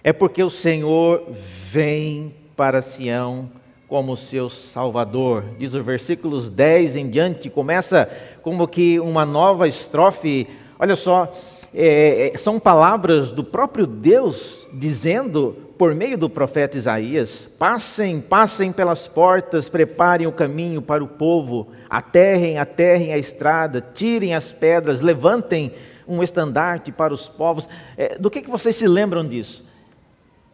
é 0.07 0.13
porque 0.13 0.41
o 0.41 0.49
Senhor 0.49 1.25
vem 1.69 2.33
para 2.55 2.81
Sião 2.81 3.51
como 3.89 4.15
seu 4.15 4.49
Salvador. 4.49 5.43
Diz 5.59 5.73
os 5.73 5.83
versículos 5.83 6.49
10 6.49 6.95
em 6.95 7.09
diante, 7.09 7.49
começa 7.49 8.09
como 8.41 8.69
que 8.69 9.01
uma 9.01 9.25
nova 9.25 9.67
estrofe. 9.67 10.47
Olha 10.79 10.95
só, 10.95 11.29
é, 11.73 12.31
é, 12.33 12.37
são 12.37 12.57
palavras 12.57 13.33
do 13.33 13.43
próprio 13.43 13.85
Deus 13.85 14.65
dizendo, 14.71 15.57
por 15.77 15.93
meio 15.93 16.17
do 16.17 16.29
profeta 16.29 16.77
Isaías: 16.77 17.49
passem, 17.59 18.21
passem 18.21 18.71
pelas 18.71 19.09
portas, 19.09 19.67
preparem 19.67 20.25
o 20.25 20.31
caminho 20.31 20.81
para 20.81 21.03
o 21.03 21.07
povo, 21.09 21.67
aterrem, 21.89 22.57
aterrem 22.57 23.11
a 23.11 23.17
estrada, 23.17 23.85
tirem 23.93 24.33
as 24.33 24.53
pedras, 24.53 25.01
levantem 25.01 25.73
um 26.07 26.23
estandarte 26.23 26.93
para 26.93 27.13
os 27.13 27.27
povos. 27.27 27.67
É, 27.97 28.17
do 28.17 28.31
que, 28.31 28.41
que 28.41 28.49
vocês 28.49 28.73
se 28.73 28.87
lembram 28.87 29.27
disso? 29.27 29.66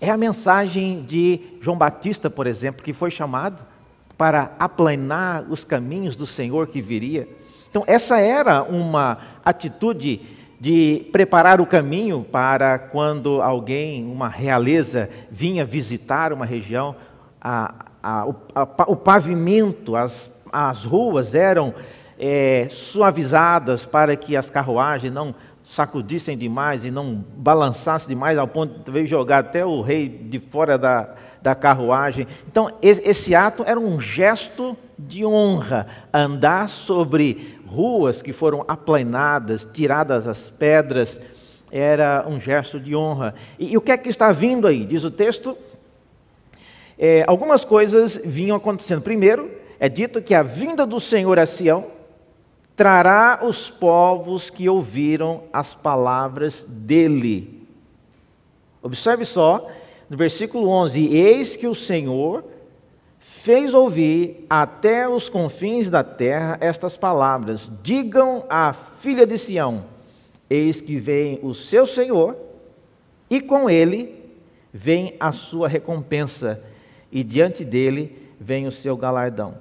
É 0.03 0.09
a 0.09 0.17
mensagem 0.17 1.01
de 1.01 1.39
João 1.61 1.77
Batista, 1.77 2.29
por 2.29 2.45
exemplo, 2.45 2.83
que 2.83 2.91
foi 2.91 3.09
chamado 3.09 3.63
para 4.17 4.51
aplanar 4.59 5.45
os 5.49 5.63
caminhos 5.63 6.13
do 6.13 6.27
Senhor 6.27 6.67
que 6.67 6.81
viria. 6.81 7.25
Então, 7.69 7.85
essa 7.87 8.19
era 8.19 8.63
uma 8.63 9.17
atitude 9.45 10.19
de 10.59 11.07
preparar 11.13 11.61
o 11.61 11.65
caminho 11.65 12.21
para 12.29 12.77
quando 12.77 13.41
alguém, 13.41 14.03
uma 14.05 14.27
realeza, 14.27 15.09
vinha 15.31 15.63
visitar 15.63 16.33
uma 16.33 16.45
região, 16.45 16.97
a, 17.41 17.73
a, 18.03 18.25
o, 18.27 18.35
a, 18.53 18.63
o, 18.91 18.97
pavimento, 18.97 19.95
as, 19.95 20.29
as 20.51 20.83
ruas 20.83 21.33
eram 21.33 21.73
é, 22.19 22.67
suavizadas 22.69 23.85
para 23.85 24.17
que 24.17 24.35
as 24.35 24.49
carruagens 24.49 25.13
não 25.13 25.33
sacudissem 25.65 26.37
demais 26.37 26.85
e 26.85 26.91
não 26.91 27.23
balançassem 27.35 28.09
demais 28.09 28.37
ao 28.37 28.47
ponto 28.47 28.91
de 28.91 29.05
jogar 29.05 29.39
até 29.39 29.65
o 29.65 29.81
rei 29.81 30.07
de 30.07 30.39
fora 30.39 30.77
da, 30.77 31.15
da 31.41 31.55
carruagem. 31.55 32.27
Então, 32.47 32.71
esse 32.81 33.33
ato 33.33 33.63
era 33.65 33.79
um 33.79 33.99
gesto 33.99 34.77
de 34.97 35.25
honra, 35.25 35.87
andar 36.13 36.69
sobre 36.69 37.59
ruas 37.65 38.21
que 38.21 38.31
foram 38.31 38.63
aplanadas, 38.67 39.67
tiradas 39.71 40.27
as 40.27 40.49
pedras, 40.49 41.19
era 41.71 42.25
um 42.27 42.39
gesto 42.39 42.79
de 42.79 42.95
honra. 42.95 43.33
E, 43.57 43.73
e 43.73 43.77
o 43.77 43.81
que 43.81 43.91
é 43.91 43.97
que 43.97 44.09
está 44.09 44.31
vindo 44.31 44.67
aí? 44.67 44.85
Diz 44.85 45.03
o 45.03 45.09
texto. 45.09 45.57
É, 46.99 47.23
algumas 47.25 47.65
coisas 47.65 48.19
vinham 48.23 48.55
acontecendo. 48.55 49.01
Primeiro, 49.01 49.49
é 49.79 49.89
dito 49.89 50.21
que 50.21 50.35
a 50.35 50.43
vinda 50.43 50.85
do 50.85 50.99
Senhor 50.99 51.39
a 51.39 51.45
Sião 51.45 51.87
trará 52.75 53.39
os 53.43 53.69
povos 53.69 54.49
que 54.49 54.67
ouviram 54.67 55.43
as 55.51 55.73
palavras 55.73 56.65
dele. 56.67 57.67
Observe 58.81 59.25
só, 59.25 59.67
no 60.09 60.17
versículo 60.17 60.69
11: 60.69 61.07
Eis 61.07 61.55
que 61.55 61.67
o 61.67 61.75
Senhor 61.75 62.43
fez 63.19 63.73
ouvir 63.73 64.45
até 64.49 65.07
os 65.07 65.29
confins 65.29 65.89
da 65.89 66.03
terra 66.03 66.57
estas 66.59 66.97
palavras: 66.97 67.69
Digam 67.81 68.43
à 68.49 68.73
filha 68.73 69.25
de 69.25 69.37
Sião: 69.37 69.85
Eis 70.49 70.81
que 70.81 70.97
vem 70.97 71.39
o 71.41 71.53
seu 71.53 71.85
Senhor, 71.85 72.35
e 73.29 73.39
com 73.39 73.69
ele 73.69 74.21
vem 74.73 75.15
a 75.19 75.31
sua 75.31 75.67
recompensa, 75.67 76.61
e 77.11 77.23
diante 77.23 77.63
dele 77.63 78.31
vem 78.39 78.67
o 78.67 78.71
seu 78.71 78.97
galardão. 78.97 79.55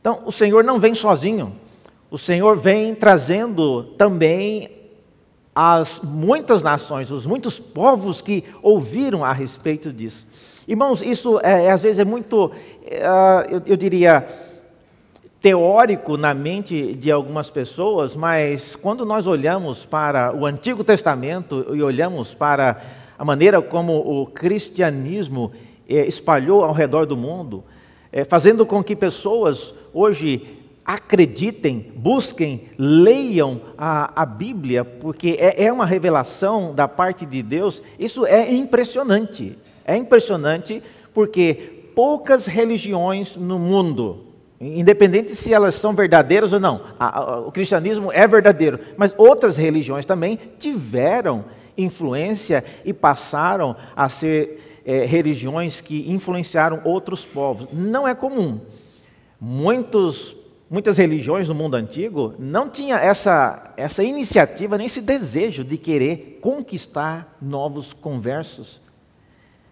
Então, 0.00 0.22
o 0.26 0.32
Senhor 0.32 0.62
não 0.62 0.78
vem 0.78 0.94
sozinho, 0.94 1.56
o 2.12 2.18
Senhor 2.18 2.58
vem 2.58 2.94
trazendo 2.94 3.84
também 3.96 4.70
as 5.54 6.02
muitas 6.02 6.62
nações, 6.62 7.10
os 7.10 7.24
muitos 7.24 7.58
povos 7.58 8.20
que 8.20 8.44
ouviram 8.62 9.24
a 9.24 9.32
respeito 9.32 9.90
disso. 9.90 10.26
Irmãos, 10.68 11.00
isso 11.00 11.40
é, 11.42 11.64
é, 11.64 11.70
às 11.70 11.82
vezes 11.82 11.98
é 11.98 12.04
muito, 12.04 12.52
é, 12.84 13.46
eu, 13.48 13.62
eu 13.64 13.76
diria, 13.78 14.28
teórico 15.40 16.18
na 16.18 16.34
mente 16.34 16.94
de 16.94 17.10
algumas 17.10 17.48
pessoas, 17.48 18.14
mas 18.14 18.76
quando 18.76 19.06
nós 19.06 19.26
olhamos 19.26 19.86
para 19.86 20.36
o 20.36 20.44
Antigo 20.44 20.84
Testamento 20.84 21.74
e 21.74 21.82
olhamos 21.82 22.34
para 22.34 22.78
a 23.18 23.24
maneira 23.24 23.62
como 23.62 23.96
o 23.96 24.26
cristianismo 24.26 25.50
é, 25.88 26.06
espalhou 26.06 26.62
ao 26.62 26.74
redor 26.74 27.06
do 27.06 27.16
mundo, 27.16 27.64
fazendo 28.28 28.66
com 28.66 28.84
que 28.84 28.94
pessoas 28.94 29.72
hoje 29.94 30.61
acreditem, 30.84 31.92
busquem, 31.94 32.68
leiam 32.76 33.60
a, 33.78 34.22
a 34.22 34.26
Bíblia, 34.26 34.84
porque 34.84 35.36
é, 35.38 35.64
é 35.64 35.72
uma 35.72 35.86
revelação 35.86 36.74
da 36.74 36.88
parte 36.88 37.24
de 37.24 37.42
Deus, 37.42 37.82
isso 37.98 38.26
é 38.26 38.52
impressionante. 38.52 39.56
É 39.84 39.96
impressionante 39.96 40.82
porque 41.14 41.88
poucas 41.94 42.46
religiões 42.46 43.36
no 43.36 43.58
mundo, 43.58 44.26
independente 44.60 45.34
se 45.36 45.52
elas 45.52 45.74
são 45.74 45.94
verdadeiras 45.94 46.52
ou 46.52 46.60
não, 46.60 46.82
a, 46.98 47.18
a, 47.18 47.40
o 47.40 47.52
cristianismo 47.52 48.10
é 48.12 48.26
verdadeiro, 48.26 48.78
mas 48.96 49.14
outras 49.16 49.56
religiões 49.56 50.06
também 50.06 50.38
tiveram 50.58 51.44
influência 51.76 52.64
e 52.84 52.92
passaram 52.92 53.76
a 53.94 54.08
ser 54.08 54.82
é, 54.84 55.04
religiões 55.04 55.80
que 55.80 56.10
influenciaram 56.10 56.80
outros 56.84 57.24
povos. 57.24 57.68
Não 57.72 58.06
é 58.06 58.14
comum. 58.14 58.60
Muitos 59.40 60.36
muitas 60.72 60.96
religiões 60.96 61.46
no 61.48 61.54
mundo 61.54 61.74
antigo 61.74 62.34
não 62.38 62.66
tinha 62.66 62.96
essa, 62.96 63.74
essa 63.76 64.02
iniciativa, 64.02 64.78
nem 64.78 64.86
esse 64.86 65.02
desejo 65.02 65.62
de 65.62 65.76
querer 65.76 66.38
conquistar 66.40 67.36
novos 67.42 67.92
conversos. 67.92 68.80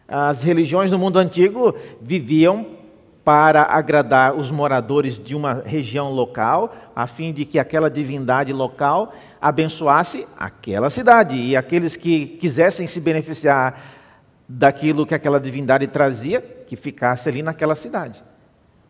As 0.06 0.42
religiões 0.42 0.90
no 0.90 0.98
mundo 0.98 1.18
antigo 1.18 1.74
viviam 2.02 2.66
para 3.24 3.62
agradar 3.62 4.34
os 4.34 4.50
moradores 4.50 5.18
de 5.18 5.34
uma 5.34 5.54
região 5.64 6.10
local, 6.12 6.74
a 6.94 7.06
fim 7.06 7.32
de 7.32 7.46
que 7.46 7.58
aquela 7.58 7.90
divindade 7.90 8.52
local 8.52 9.14
abençoasse 9.40 10.28
aquela 10.38 10.90
cidade 10.90 11.34
e 11.34 11.56
aqueles 11.56 11.96
que 11.96 12.26
quisessem 12.26 12.86
se 12.86 13.00
beneficiar 13.00 13.80
daquilo 14.46 15.06
que 15.06 15.14
aquela 15.14 15.40
divindade 15.40 15.86
trazia, 15.86 16.42
que 16.42 16.76
ficasse 16.76 17.26
ali 17.26 17.40
naquela 17.40 17.74
cidade. 17.74 18.22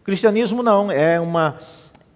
O 0.00 0.04
cristianismo 0.04 0.60
não, 0.60 0.90
é 0.90 1.20
uma 1.20 1.58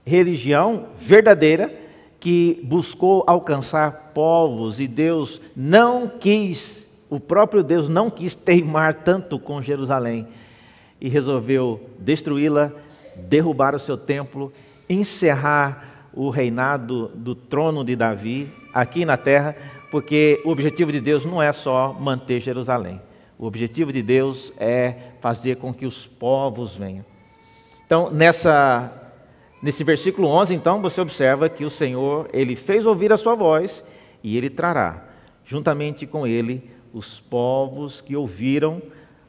religião 0.04 0.86
verdadeira 0.96 1.72
que 2.20 2.60
buscou 2.64 3.24
alcançar 3.26 4.12
povos 4.14 4.80
e 4.80 4.86
Deus 4.86 5.40
não 5.54 6.08
quis, 6.08 6.86
o 7.10 7.20
próprio 7.20 7.62
Deus 7.62 7.88
não 7.88 8.10
quis 8.10 8.34
teimar 8.34 8.94
tanto 8.94 9.38
com 9.38 9.62
Jerusalém 9.62 10.26
e 11.00 11.08
resolveu 11.08 11.80
destruí-la, 11.98 12.72
derrubar 13.14 13.74
o 13.74 13.78
seu 13.78 13.96
templo, 13.96 14.52
encerrar 14.88 16.08
o 16.14 16.30
reinado 16.30 17.08
do 17.14 17.34
trono 17.34 17.84
de 17.84 17.94
Davi 17.94 18.50
aqui 18.72 19.04
na 19.04 19.16
terra, 19.16 19.54
porque 19.90 20.40
o 20.44 20.50
objetivo 20.50 20.90
de 20.90 21.00
Deus 21.00 21.24
não 21.24 21.42
é 21.42 21.52
só 21.52 21.92
manter 21.92 22.40
Jerusalém. 22.40 23.00
O 23.38 23.46
objetivo 23.46 23.92
de 23.92 24.00
Deus 24.00 24.52
é 24.58 24.94
fazer 25.20 25.56
com 25.56 25.74
que 25.74 25.84
os 25.84 26.06
povos 26.06 26.74
venham. 26.74 27.04
Então, 27.84 28.10
nessa 28.10 29.03
Nesse 29.64 29.82
versículo 29.82 30.28
11, 30.28 30.52
então, 30.52 30.82
você 30.82 31.00
observa 31.00 31.48
que 31.48 31.64
o 31.64 31.70
Senhor, 31.70 32.28
ele 32.34 32.54
fez 32.54 32.84
ouvir 32.84 33.10
a 33.14 33.16
sua 33.16 33.34
voz 33.34 33.82
e 34.22 34.36
ele 34.36 34.50
trará, 34.50 35.08
juntamente 35.42 36.06
com 36.06 36.26
ele, 36.26 36.70
os 36.92 37.18
povos 37.18 38.02
que 38.02 38.14
ouviram 38.14 38.82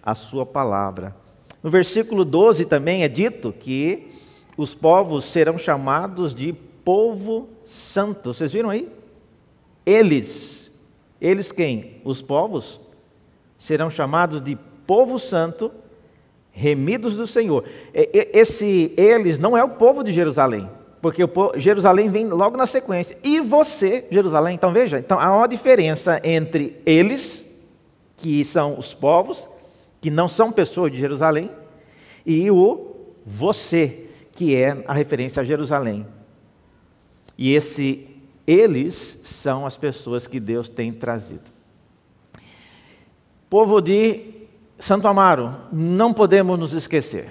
a 0.04 0.14
sua 0.14 0.46
palavra. 0.46 1.16
No 1.64 1.70
versículo 1.70 2.26
12 2.26 2.66
também 2.66 3.02
é 3.02 3.08
dito 3.08 3.54
que 3.54 4.12
os 4.58 4.76
povos 4.76 5.24
serão 5.24 5.58
chamados 5.58 6.36
de 6.36 6.52
povo 6.52 7.48
santo. 7.64 8.34
Vocês 8.34 8.52
viram 8.52 8.70
aí? 8.70 8.90
Eles, 9.86 10.70
eles 11.22 11.50
quem? 11.50 12.02
Os 12.04 12.22
povos 12.22 12.82
serão 13.58 13.90
chamados 13.90 14.44
de 14.44 14.58
povo 14.86 15.18
santo 15.18 15.72
remidos 16.56 17.16
do 17.16 17.28
Senhor. 17.28 17.66
Esse 17.94 18.94
eles 18.96 19.38
não 19.38 19.58
é 19.58 19.64
o 19.64 19.70
povo 19.70 20.04
de 20.04 20.14
Jerusalém, 20.14 20.70
porque 21.02 21.22
o 21.22 21.28
povo, 21.28 21.60
Jerusalém 21.60 22.10
vem 22.10 22.28
logo 22.30 22.56
na 22.56 22.66
sequência. 22.66 23.18
E 23.22 23.42
você, 23.42 24.08
Jerusalém, 24.10 24.56
então 24.56 24.72
veja, 24.72 24.98
então 24.98 25.20
há 25.20 25.36
uma 25.36 25.48
diferença 25.48 26.20
entre 26.24 26.82
eles, 26.86 27.46
que 28.16 28.44
são 28.46 28.80
os 28.80 28.94
povos, 28.94 29.50
que 30.00 30.10
não 30.10 30.30
são 30.30 30.52
pessoas 30.52 30.92
de 30.92 30.98
Jerusalém, 30.98 31.52
e 32.26 32.50
o 32.50 32.96
você, 33.26 34.06
que 34.32 34.56
é 34.56 34.82
a 34.88 34.94
referência 34.94 35.42
a 35.42 35.46
Jerusalém. 35.46 36.08
E 37.38 37.54
esse 37.54 38.08
eles 38.48 39.20
são 39.24 39.66
as 39.66 39.76
pessoas 39.76 40.26
que 40.26 40.40
Deus 40.40 40.70
tem 40.70 40.94
trazido. 40.94 41.54
Povo 43.50 43.82
de 43.82 44.35
Santo 44.78 45.08
Amaro, 45.08 45.56
não 45.72 46.14
podemos 46.14 46.60
nos 46.60 46.74
esquecer, 46.74 47.30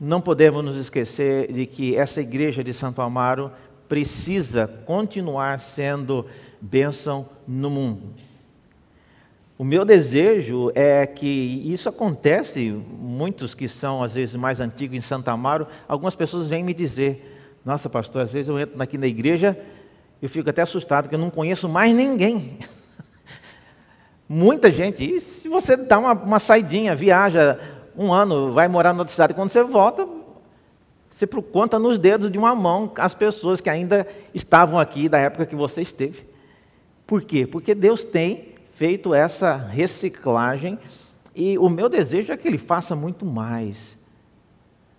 não 0.00 0.20
podemos 0.20 0.64
nos 0.64 0.76
esquecer 0.76 1.52
de 1.52 1.66
que 1.66 1.96
essa 1.96 2.20
igreja 2.20 2.64
de 2.64 2.74
Santo 2.74 3.00
Amaro 3.00 3.50
precisa 3.88 4.66
continuar 4.66 5.60
sendo 5.60 6.26
bênção 6.60 7.28
no 7.46 7.70
mundo. 7.70 8.14
O 9.56 9.62
meu 9.62 9.84
desejo 9.84 10.72
é 10.74 11.06
que 11.06 11.62
isso 11.64 11.88
acontece, 11.88 12.70
muitos 12.98 13.54
que 13.54 13.68
são 13.68 14.02
às 14.02 14.14
vezes 14.14 14.34
mais 14.34 14.58
antigos 14.58 14.96
em 14.96 15.00
Santo 15.00 15.28
Amaro, 15.28 15.68
algumas 15.86 16.16
pessoas 16.16 16.48
vêm 16.48 16.64
me 16.64 16.74
dizer: 16.74 17.56
Nossa, 17.64 17.88
pastor, 17.88 18.22
às 18.22 18.32
vezes 18.32 18.48
eu 18.48 18.58
entro 18.58 18.82
aqui 18.82 18.98
na 18.98 19.06
igreja, 19.06 19.56
eu 20.20 20.28
fico 20.28 20.50
até 20.50 20.62
assustado, 20.62 21.04
porque 21.04 21.14
eu 21.14 21.20
não 21.20 21.30
conheço 21.30 21.68
mais 21.68 21.94
ninguém. 21.94 22.58
Muita 24.28 24.70
gente, 24.70 25.04
e 25.04 25.20
se 25.20 25.48
você 25.48 25.76
dá 25.76 25.98
uma, 25.98 26.12
uma 26.12 26.38
saidinha, 26.38 26.94
viaja 26.94 27.58
um 27.96 28.12
ano, 28.12 28.52
vai 28.52 28.68
morar 28.68 28.92
na 28.92 29.00
outra 29.00 29.12
cidade, 29.12 29.34
quando 29.34 29.50
você 29.50 29.62
volta, 29.62 30.08
você 31.10 31.26
conta 31.26 31.78
nos 31.78 31.98
dedos 31.98 32.30
de 32.30 32.38
uma 32.38 32.54
mão 32.54 32.92
as 32.96 33.14
pessoas 33.14 33.60
que 33.60 33.70
ainda 33.70 34.06
estavam 34.32 34.80
aqui 34.80 35.08
da 35.08 35.18
época 35.18 35.46
que 35.46 35.54
você 35.54 35.80
esteve. 35.80 36.26
Por 37.06 37.22
quê? 37.22 37.46
Porque 37.46 37.74
Deus 37.74 38.02
tem 38.02 38.54
feito 38.74 39.14
essa 39.14 39.54
reciclagem 39.54 40.78
e 41.34 41.56
o 41.58 41.68
meu 41.68 41.88
desejo 41.88 42.32
é 42.32 42.36
que 42.36 42.48
Ele 42.48 42.58
faça 42.58 42.96
muito 42.96 43.24
mais. 43.24 43.96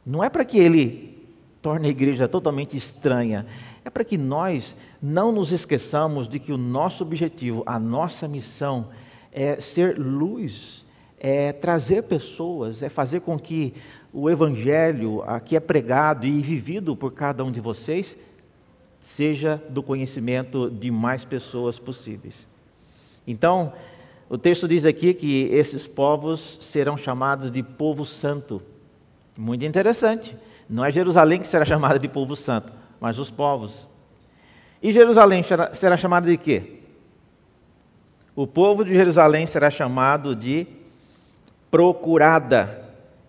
Não 0.06 0.24
é 0.24 0.30
para 0.30 0.46
que 0.46 0.58
Ele 0.58 1.28
torne 1.62 1.88
a 1.88 1.92
igreja 1.92 2.28
totalmente 2.28 2.78
estranha, 2.78 3.46
é 3.84 3.90
para 3.90 4.06
que 4.06 4.18
nós 4.18 4.78
não 5.02 5.32
nos 5.32 5.52
esqueçamos 5.52 6.30
de 6.30 6.40
que 6.40 6.54
o 6.54 6.58
nosso 6.58 7.04
objetivo, 7.04 7.64
a 7.66 7.80
nossa 7.80 8.28
missão 8.28 8.88
é 9.38 9.60
ser 9.60 10.00
luz, 10.00 10.86
é 11.20 11.52
trazer 11.52 12.04
pessoas, 12.04 12.82
é 12.82 12.88
fazer 12.88 13.20
com 13.20 13.38
que 13.38 13.74
o 14.14 14.30
evangelho 14.30 15.22
que 15.44 15.58
é 15.58 15.60
pregado 15.60 16.26
e 16.26 16.42
vivido 16.42 16.96
por 16.96 17.12
cada 17.12 17.44
um 17.44 17.52
de 17.52 17.60
vocês 17.60 18.18
seja 19.02 19.62
do 19.70 19.84
conhecimento 19.84 20.70
de 20.72 20.90
mais 20.90 21.26
pessoas 21.26 21.78
possíveis. 21.78 22.48
Então, 23.28 23.74
o 24.30 24.38
texto 24.38 24.70
diz 24.70 24.86
aqui 24.86 25.14
que 25.14 25.50
esses 25.52 25.86
povos 25.86 26.58
serão 26.62 26.98
chamados 26.98 27.52
de 27.52 27.62
povo 27.62 28.06
santo. 28.06 28.62
Muito 29.38 29.66
interessante. 29.66 30.34
Não 30.70 30.86
é 30.86 30.90
Jerusalém 30.90 31.42
que 31.42 31.48
será 31.48 31.66
chamada 31.66 32.00
de 32.00 32.08
povo 32.08 32.38
santo, 32.38 32.72
mas 33.02 33.20
os 33.20 33.30
povos. 33.30 33.86
E 34.82 34.94
Jerusalém 34.94 35.44
será 35.74 35.98
chamada 35.98 36.26
de 36.26 36.38
quê? 36.38 36.75
O 38.36 38.46
povo 38.46 38.84
de 38.84 38.94
Jerusalém 38.94 39.46
será 39.46 39.72
chamado 39.72 40.36
de 40.36 40.68
procurada 41.72 42.84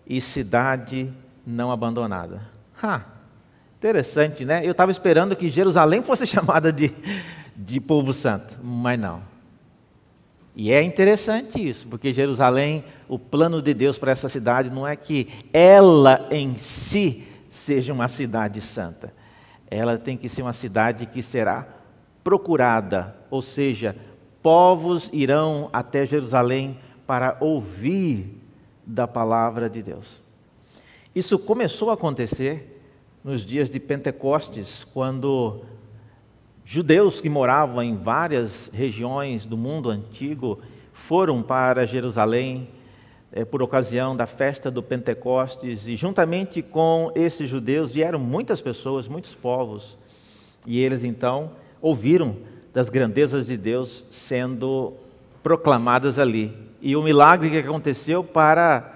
e 0.05 0.19
cidade 0.19 1.13
não 1.45 1.71
abandonada. 1.71 2.41
Ha, 2.81 3.01
interessante, 3.77 4.43
né? 4.43 4.65
Eu 4.65 4.71
estava 4.71 4.91
esperando 4.91 5.35
que 5.35 5.49
Jerusalém 5.49 6.01
fosse 6.01 6.27
chamada 6.27 6.73
de, 6.73 6.93
de 7.55 7.79
povo 7.79 8.13
santo, 8.13 8.57
mas 8.61 8.99
não. 8.99 9.21
E 10.53 10.71
é 10.71 10.81
interessante 10.81 11.69
isso, 11.69 11.87
porque 11.87 12.13
Jerusalém, 12.13 12.83
o 13.07 13.17
plano 13.19 13.61
de 13.61 13.73
Deus 13.73 13.97
para 13.97 14.11
essa 14.11 14.27
cidade 14.27 14.69
não 14.69 14.87
é 14.87 14.95
que 14.95 15.27
ela 15.53 16.27
em 16.31 16.57
si 16.57 17.27
seja 17.49 17.93
uma 17.93 18.07
cidade 18.07 18.59
santa. 18.59 19.13
Ela 19.69 19.97
tem 19.97 20.17
que 20.17 20.27
ser 20.27 20.41
uma 20.41 20.53
cidade 20.53 21.05
que 21.05 21.21
será 21.21 21.65
procurada, 22.23 23.15
ou 23.29 23.41
seja, 23.41 23.95
povos 24.47 25.09
irão 25.11 25.69
até 25.73 26.05
Jerusalém 26.05 26.77
para 27.05 27.35
ouvir 27.41 28.41
da 28.85 29.05
palavra 29.05 29.69
de 29.69 29.83
Deus. 29.83 30.21
Isso 31.13 31.37
começou 31.37 31.89
a 31.89 31.95
acontecer 31.95 32.81
nos 33.25 33.45
dias 33.45 33.69
de 33.69 33.77
Pentecostes, 33.77 34.85
quando 34.85 35.65
judeus 36.63 37.19
que 37.19 37.27
moravam 37.27 37.83
em 37.83 37.97
várias 37.97 38.71
regiões 38.73 39.45
do 39.45 39.57
mundo 39.57 39.89
antigo 39.89 40.59
foram 40.93 41.43
para 41.43 41.85
Jerusalém 41.85 42.69
é, 43.33 43.43
por 43.43 43.61
ocasião 43.61 44.15
da 44.15 44.25
festa 44.25 44.71
do 44.71 44.81
Pentecostes, 44.81 45.89
e 45.89 45.97
juntamente 45.97 46.61
com 46.61 47.11
esses 47.15 47.49
judeus 47.49 47.95
vieram 47.95 48.17
muitas 48.17 48.61
pessoas, 48.61 49.09
muitos 49.09 49.35
povos, 49.35 49.97
e 50.65 50.79
eles 50.79 51.03
então 51.03 51.51
ouviram 51.81 52.37
das 52.77 52.89
grandezas 52.89 53.47
de 53.47 53.57
Deus 53.57 54.03
sendo 54.11 54.93
proclamadas 55.41 56.19
ali. 56.19 56.55
E 56.79 56.95
o 56.95 57.01
milagre 57.01 57.49
que 57.49 57.57
aconteceu 57.57 58.23
para 58.23 58.93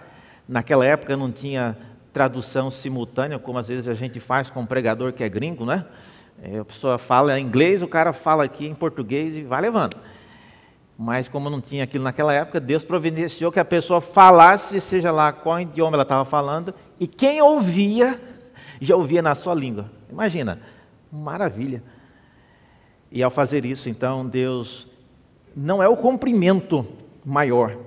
naquela 0.47 0.86
época 0.86 1.17
não 1.17 1.32
tinha 1.32 1.75
tradução 2.13 2.69
simultânea, 2.69 3.39
como 3.39 3.57
às 3.57 3.69
vezes 3.69 3.88
a 3.88 3.95
gente 3.95 4.19
faz 4.19 4.51
com 4.51 4.61
um 4.61 4.67
pregador 4.67 5.11
que 5.11 5.23
é 5.23 5.29
gringo, 5.29 5.65
né? 5.65 5.84
É, 6.43 6.59
a 6.59 6.63
pessoa 6.63 6.99
fala 6.99 7.39
em 7.39 7.43
inglês, 7.43 7.82
o 7.82 7.88
cara 7.88 8.13
fala 8.13 8.43
aqui 8.43 8.67
em 8.67 8.75
português 8.75 9.36
e 9.36 9.41
vai 9.41 9.61
levando. 9.61 9.97
Mas 10.95 11.27
como 11.27 11.49
não 11.49 11.59
tinha 11.59 11.86
aquilo 11.86 12.03
naquela 12.03 12.36
época, 12.36 12.59
Deus 12.59 12.84
providenciou 12.84 13.51
que 13.51 13.59
a 13.59 13.65
pessoa 13.65 13.99
falasse, 13.99 14.79
seja 14.79 15.09
lá 15.09 15.34
qual 15.34 15.59
idioma 15.59 15.95
ela 15.95 16.03
estava 16.03 16.23
falando, 16.23 16.71
e 16.99 17.07
quem 17.07 17.41
ouvia, 17.41 18.21
já 18.79 18.95
ouvia 18.95 19.23
na 19.23 19.34
sua 19.34 19.55
língua. 19.55 19.89
Imagina, 20.07 20.59
maravilha. 21.11 21.82
E 23.12 23.22
ao 23.22 23.30
fazer 23.30 23.66
isso, 23.66 23.89
então, 23.89 24.26
Deus 24.26 24.88
não 25.55 25.84
é 25.84 25.88
o 25.89 25.97
cumprimento 25.97 26.88
maior, 27.26 27.78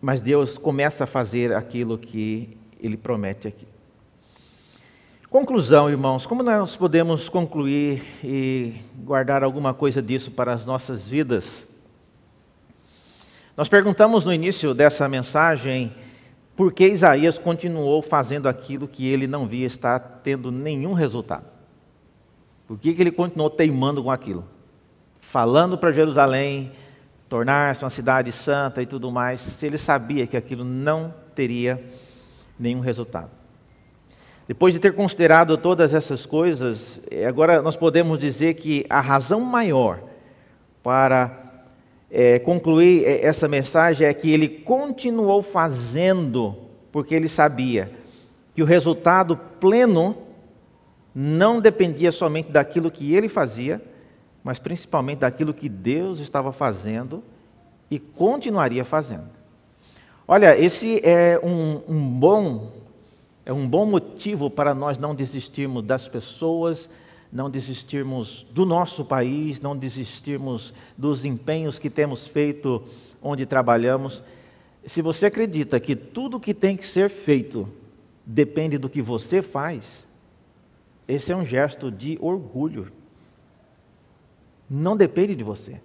mas 0.00 0.20
Deus 0.20 0.56
começa 0.56 1.04
a 1.04 1.06
fazer 1.06 1.52
aquilo 1.52 1.98
que 1.98 2.56
ele 2.80 2.96
promete 2.96 3.48
aqui. 3.48 3.66
Conclusão, 5.28 5.90
irmãos, 5.90 6.26
como 6.26 6.42
nós 6.42 6.76
podemos 6.76 7.28
concluir 7.28 8.02
e 8.22 8.74
guardar 8.96 9.42
alguma 9.42 9.74
coisa 9.74 10.00
disso 10.00 10.30
para 10.30 10.52
as 10.52 10.64
nossas 10.64 11.08
vidas? 11.08 11.66
Nós 13.56 13.68
perguntamos 13.68 14.24
no 14.24 14.32
início 14.32 14.72
dessa 14.74 15.08
mensagem 15.08 15.92
por 16.56 16.72
que 16.72 16.86
Isaías 16.86 17.38
continuou 17.38 18.00
fazendo 18.00 18.48
aquilo 18.48 18.88
que 18.88 19.06
ele 19.06 19.26
não 19.26 19.46
via 19.46 19.66
estar 19.66 19.98
tendo 20.22 20.50
nenhum 20.50 20.92
resultado. 20.92 21.49
Por 22.70 22.78
que, 22.78 22.94
que 22.94 23.02
ele 23.02 23.10
continuou 23.10 23.50
teimando 23.50 24.00
com 24.00 24.12
aquilo? 24.12 24.44
Falando 25.20 25.76
para 25.76 25.90
Jerusalém, 25.90 26.70
tornar-se 27.28 27.82
uma 27.82 27.90
cidade 27.90 28.30
santa 28.30 28.80
e 28.80 28.86
tudo 28.86 29.10
mais, 29.10 29.40
se 29.40 29.66
ele 29.66 29.76
sabia 29.76 30.24
que 30.24 30.36
aquilo 30.36 30.62
não 30.62 31.12
teria 31.34 31.84
nenhum 32.56 32.78
resultado. 32.78 33.28
Depois 34.46 34.72
de 34.72 34.78
ter 34.78 34.94
considerado 34.94 35.58
todas 35.58 35.92
essas 35.92 36.24
coisas, 36.24 37.00
eh, 37.10 37.26
agora 37.26 37.60
nós 37.60 37.76
podemos 37.76 38.20
dizer 38.20 38.54
que 38.54 38.86
a 38.88 39.00
razão 39.00 39.40
maior 39.40 40.04
para 40.80 41.64
é, 42.08 42.38
concluir 42.38 43.02
eh, 43.04 43.26
essa 43.26 43.48
mensagem 43.48 44.06
é 44.06 44.14
que 44.14 44.30
ele 44.30 44.48
continuou 44.48 45.42
fazendo, 45.42 46.54
porque 46.92 47.16
ele 47.16 47.28
sabia 47.28 47.90
que 48.54 48.62
o 48.62 48.66
resultado 48.66 49.36
pleno 49.58 50.29
não 51.22 51.60
dependia 51.60 52.10
somente 52.10 52.50
daquilo 52.50 52.90
que 52.90 53.14
ele 53.14 53.28
fazia, 53.28 53.82
mas 54.42 54.58
principalmente 54.58 55.18
daquilo 55.18 55.52
que 55.52 55.68
Deus 55.68 56.18
estava 56.18 56.50
fazendo 56.50 57.22
e 57.90 57.98
continuaria 57.98 58.86
fazendo. 58.86 59.28
Olha, 60.26 60.58
esse 60.58 60.98
é 61.04 61.38
um, 61.42 61.82
um 61.86 62.08
bom 62.08 62.72
é 63.44 63.52
um 63.52 63.68
bom 63.68 63.84
motivo 63.84 64.48
para 64.48 64.74
nós 64.74 64.96
não 64.96 65.14
desistirmos 65.14 65.84
das 65.84 66.08
pessoas, 66.08 66.88
não 67.30 67.50
desistirmos 67.50 68.46
do 68.50 68.64
nosso 68.64 69.04
país, 69.04 69.60
não 69.60 69.76
desistirmos 69.76 70.72
dos 70.96 71.26
empenhos 71.26 71.78
que 71.78 71.90
temos 71.90 72.26
feito 72.26 72.82
onde 73.20 73.44
trabalhamos. 73.44 74.22
Se 74.86 75.02
você 75.02 75.26
acredita 75.26 75.78
que 75.80 75.94
tudo 75.94 76.40
que 76.40 76.54
tem 76.54 76.78
que 76.78 76.86
ser 76.86 77.10
feito 77.10 77.68
depende 78.24 78.78
do 78.78 78.88
que 78.88 79.02
você 79.02 79.42
faz, 79.42 80.08
esse 81.10 81.32
é 81.32 81.36
um 81.36 81.44
gesto 81.44 81.90
de 81.90 82.18
orgulho. 82.20 82.92
Não 84.68 84.96
depende 84.96 85.34
de 85.34 85.42
você. 85.42 85.80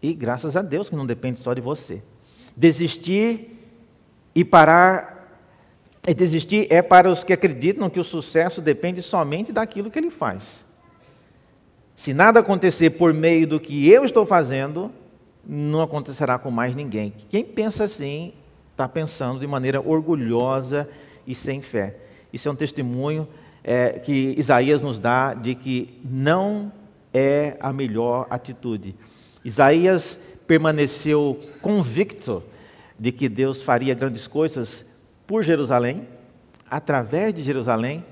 E 0.00 0.14
graças 0.14 0.56
a 0.56 0.62
Deus 0.62 0.88
que 0.88 0.96
não 0.96 1.06
depende 1.06 1.40
só 1.40 1.52
de 1.52 1.60
você. 1.60 2.02
Desistir 2.56 3.58
e 4.34 4.44
parar. 4.44 5.12
E 6.06 6.14
desistir 6.14 6.66
é 6.70 6.82
para 6.82 7.10
os 7.10 7.24
que 7.24 7.32
acreditam 7.32 7.90
que 7.90 7.98
o 7.98 8.04
sucesso 8.04 8.60
depende 8.60 9.02
somente 9.02 9.52
daquilo 9.52 9.90
que 9.90 9.98
ele 9.98 10.10
faz. 10.10 10.64
Se 11.96 12.12
nada 12.12 12.40
acontecer 12.40 12.90
por 12.90 13.14
meio 13.14 13.46
do 13.46 13.58
que 13.58 13.88
eu 13.88 14.04
estou 14.04 14.26
fazendo, 14.26 14.92
não 15.46 15.80
acontecerá 15.80 16.38
com 16.38 16.50
mais 16.50 16.74
ninguém. 16.74 17.14
Quem 17.30 17.44
pensa 17.44 17.84
assim 17.84 18.34
está 18.72 18.88
pensando 18.88 19.40
de 19.40 19.46
maneira 19.46 19.80
orgulhosa 19.80 20.88
e 21.26 21.34
sem 21.34 21.62
fé. 21.62 21.96
Isso 22.32 22.48
é 22.48 22.52
um 22.52 22.56
testemunho 22.56 23.28
é, 23.64 23.98
que 23.98 24.34
Isaías 24.36 24.82
nos 24.82 24.98
dá 24.98 25.32
de 25.32 25.54
que 25.54 25.98
não 26.04 26.70
é 27.12 27.56
a 27.58 27.72
melhor 27.72 28.26
atitude. 28.28 28.94
Isaías 29.42 30.18
permaneceu 30.46 31.40
convicto 31.62 32.42
de 32.98 33.10
que 33.10 33.28
Deus 33.28 33.62
faria 33.62 33.94
grandes 33.94 34.26
coisas 34.26 34.84
por 35.26 35.42
Jerusalém, 35.42 36.06
através 36.70 37.32
de 37.32 37.42
Jerusalém, 37.42 38.04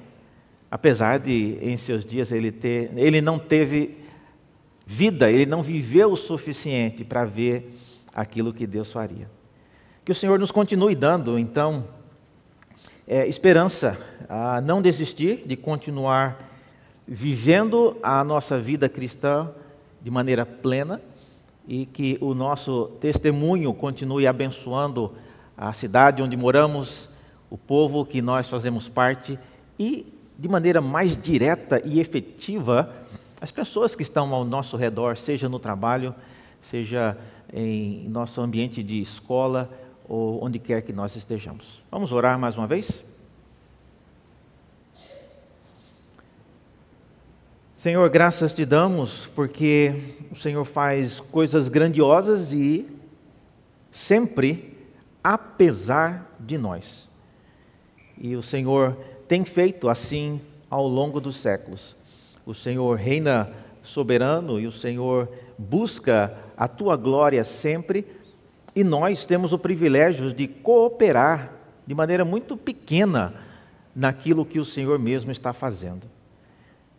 apesar 0.70 1.18
de 1.18 1.59
em 1.61 1.76
seus 1.76 2.05
dias 2.05 2.32
ele 2.32 2.50
ter, 2.50 2.90
ele 2.96 3.20
não 3.20 3.38
teve 3.38 3.98
vida, 4.86 5.30
ele 5.30 5.46
não 5.46 5.62
viveu 5.62 6.12
o 6.12 6.16
suficiente 6.16 7.05
para 7.05 7.24
ver 7.24 7.78
aquilo 8.14 8.53
que 8.53 8.66
Deus 8.66 8.90
faria. 8.90 9.30
Que 10.05 10.12
o 10.12 10.14
Senhor 10.14 10.38
nos 10.38 10.50
continue 10.50 10.94
dando, 10.94 11.38
então, 11.38 11.86
é, 13.07 13.26
esperança, 13.26 13.98
a 14.28 14.61
não 14.61 14.80
desistir 14.80 15.42
de 15.46 15.57
continuar 15.57 16.38
vivendo 17.07 17.96
a 18.03 18.22
nossa 18.22 18.59
vida 18.59 18.88
cristã 18.88 19.50
de 20.00 20.11
maneira 20.11 20.46
plena 20.46 21.00
e 21.66 21.86
que 21.86 22.16
o 22.20 22.34
nosso 22.34 22.86
testemunho 23.00 23.72
continue 23.74 24.26
abençoando 24.26 25.12
a 25.57 25.72
cidade 25.72 26.22
onde 26.22 26.36
moramos, 26.36 27.09
o 27.50 27.59
povo 27.59 28.05
que 28.05 28.22
nós 28.22 28.48
fazemos 28.48 28.88
parte 28.88 29.38
e, 29.78 30.07
de 30.38 30.48
maneira 30.48 30.80
mais 30.80 31.16
direta 31.16 31.82
e 31.84 32.00
efetiva, 32.00 32.92
as 33.40 33.50
pessoas 33.50 33.94
que 33.94 34.03
estão 34.03 34.32
ao 34.32 34.44
nosso 34.44 34.76
redor, 34.76 35.16
seja 35.16 35.48
no 35.48 35.59
trabalho, 35.59 36.14
seja 36.61 37.16
em 37.53 38.09
nosso 38.09 38.40
ambiente 38.40 38.82
de 38.82 39.00
escola 39.00 39.68
ou 40.12 40.44
onde 40.44 40.58
quer 40.58 40.82
que 40.82 40.92
nós 40.92 41.16
estejamos. 41.16 41.82
Vamos 41.90 42.12
orar 42.12 42.38
mais 42.38 42.58
uma 42.58 42.66
vez? 42.66 43.02
Senhor, 47.74 48.10
graças 48.10 48.52
te 48.52 48.66
damos 48.66 49.26
porque 49.28 49.94
o 50.30 50.36
Senhor 50.36 50.66
faz 50.66 51.18
coisas 51.18 51.66
grandiosas 51.70 52.52
e 52.52 52.86
sempre 53.90 54.76
apesar 55.24 56.30
de 56.38 56.58
nós. 56.58 57.08
E 58.18 58.36
o 58.36 58.42
Senhor 58.42 58.94
tem 59.26 59.46
feito 59.46 59.88
assim 59.88 60.42
ao 60.68 60.86
longo 60.86 61.22
dos 61.22 61.36
séculos. 61.36 61.96
O 62.44 62.52
Senhor 62.52 62.98
reina 62.98 63.50
soberano 63.82 64.60
e 64.60 64.66
o 64.66 64.72
Senhor 64.72 65.26
busca 65.56 66.36
a 66.54 66.68
tua 66.68 66.98
glória 66.98 67.42
sempre, 67.44 68.06
e 68.74 68.82
nós 68.82 69.24
temos 69.24 69.52
o 69.52 69.58
privilégio 69.58 70.32
de 70.32 70.46
cooperar 70.46 71.52
de 71.86 71.94
maneira 71.94 72.24
muito 72.24 72.56
pequena 72.56 73.34
naquilo 73.94 74.46
que 74.46 74.58
o 74.58 74.64
Senhor 74.64 74.98
mesmo 74.98 75.30
está 75.30 75.52
fazendo. 75.52 76.06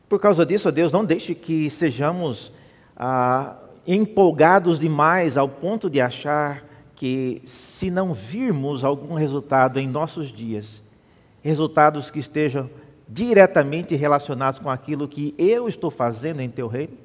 Por 0.07 0.19
causa 0.19 0.45
disso, 0.45 0.71
Deus, 0.71 0.91
não 0.91 1.03
deixe 1.03 1.33
que 1.33 1.69
sejamos 1.69 2.51
ah, 2.95 3.57
empolgados 3.87 4.79
demais 4.79 5.37
ao 5.37 5.49
ponto 5.49 5.89
de 5.89 5.99
achar 5.99 6.63
que, 6.95 7.41
se 7.45 7.89
não 7.89 8.13
virmos 8.13 8.83
algum 8.83 9.15
resultado 9.15 9.79
em 9.79 9.87
nossos 9.87 10.31
dias, 10.31 10.83
resultados 11.41 12.11
que 12.11 12.19
estejam 12.19 12.69
diretamente 13.09 13.95
relacionados 13.95 14.59
com 14.59 14.69
aquilo 14.69 15.07
que 15.07 15.33
eu 15.37 15.67
estou 15.67 15.89
fazendo 15.89 16.39
em 16.39 16.49
teu 16.49 16.67
reino, 16.67 16.97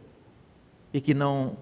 e 0.92 1.00
que 1.00 1.14
não 1.14 1.56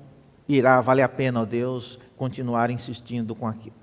irá 0.48 0.80
valer 0.80 1.02
a 1.02 1.08
pena, 1.08 1.42
ó 1.42 1.44
Deus, 1.44 1.98
continuar 2.16 2.70
insistindo 2.70 3.34
com 3.34 3.46
aquilo. 3.46 3.76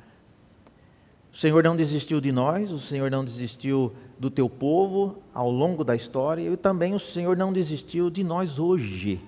O 1.32 1.38
Senhor 1.38 1.64
não 1.64 1.76
desistiu 1.76 2.22
de 2.22 2.32
nós, 2.32 2.72
o 2.72 2.80
Senhor 2.80 3.10
não 3.10 3.26
desistiu 3.26 3.92
do 4.20 4.30
teu 4.30 4.48
povo 4.48 5.22
ao 5.34 5.50
longo 5.50 5.84
da 5.84 5.96
história 5.96 6.48
e 6.48 6.56
também 6.56 6.94
o 6.94 7.00
Senhor 7.00 7.36
não 7.36 7.52
desistiu 7.52 8.10
de 8.10 8.24
nós 8.24 8.60
hoje. 8.60 9.20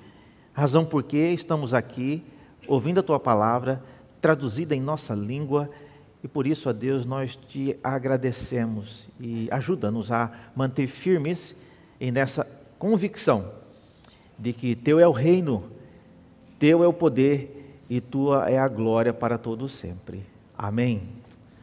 Razão 0.53 0.85
por 0.85 1.03
que 1.03 1.17
estamos 1.17 1.73
aqui 1.73 2.23
ouvindo 2.67 2.99
a 2.99 3.03
tua 3.03 3.19
palavra 3.19 3.83
traduzida 4.21 4.75
em 4.75 4.81
nossa 4.81 5.13
língua 5.13 5.69
e 6.25 6.27
por 6.27 6.47
isso, 6.47 6.67
a 6.67 6.71
Deus, 6.71 7.05
nós 7.05 7.35
te 7.35 7.77
agradecemos 7.83 9.07
e 9.19 9.47
ajuda-nos 9.51 10.11
a 10.11 10.31
manter 10.55 10.87
firmes 10.87 11.55
em 12.01 12.11
nessa 12.11 12.47
convicção 12.79 13.51
de 14.35 14.51
que 14.51 14.75
teu 14.75 14.99
é 14.99 15.07
o 15.07 15.11
reino, 15.11 15.65
teu 16.57 16.83
é 16.83 16.87
o 16.87 16.91
poder 16.91 17.54
e 17.89 18.01
tua 18.01 18.49
é 18.49 18.57
a 18.57 18.67
glória 18.67 19.13
para 19.13 19.37
todos 19.37 19.71
sempre. 19.73 20.25
Amém. 20.57 21.03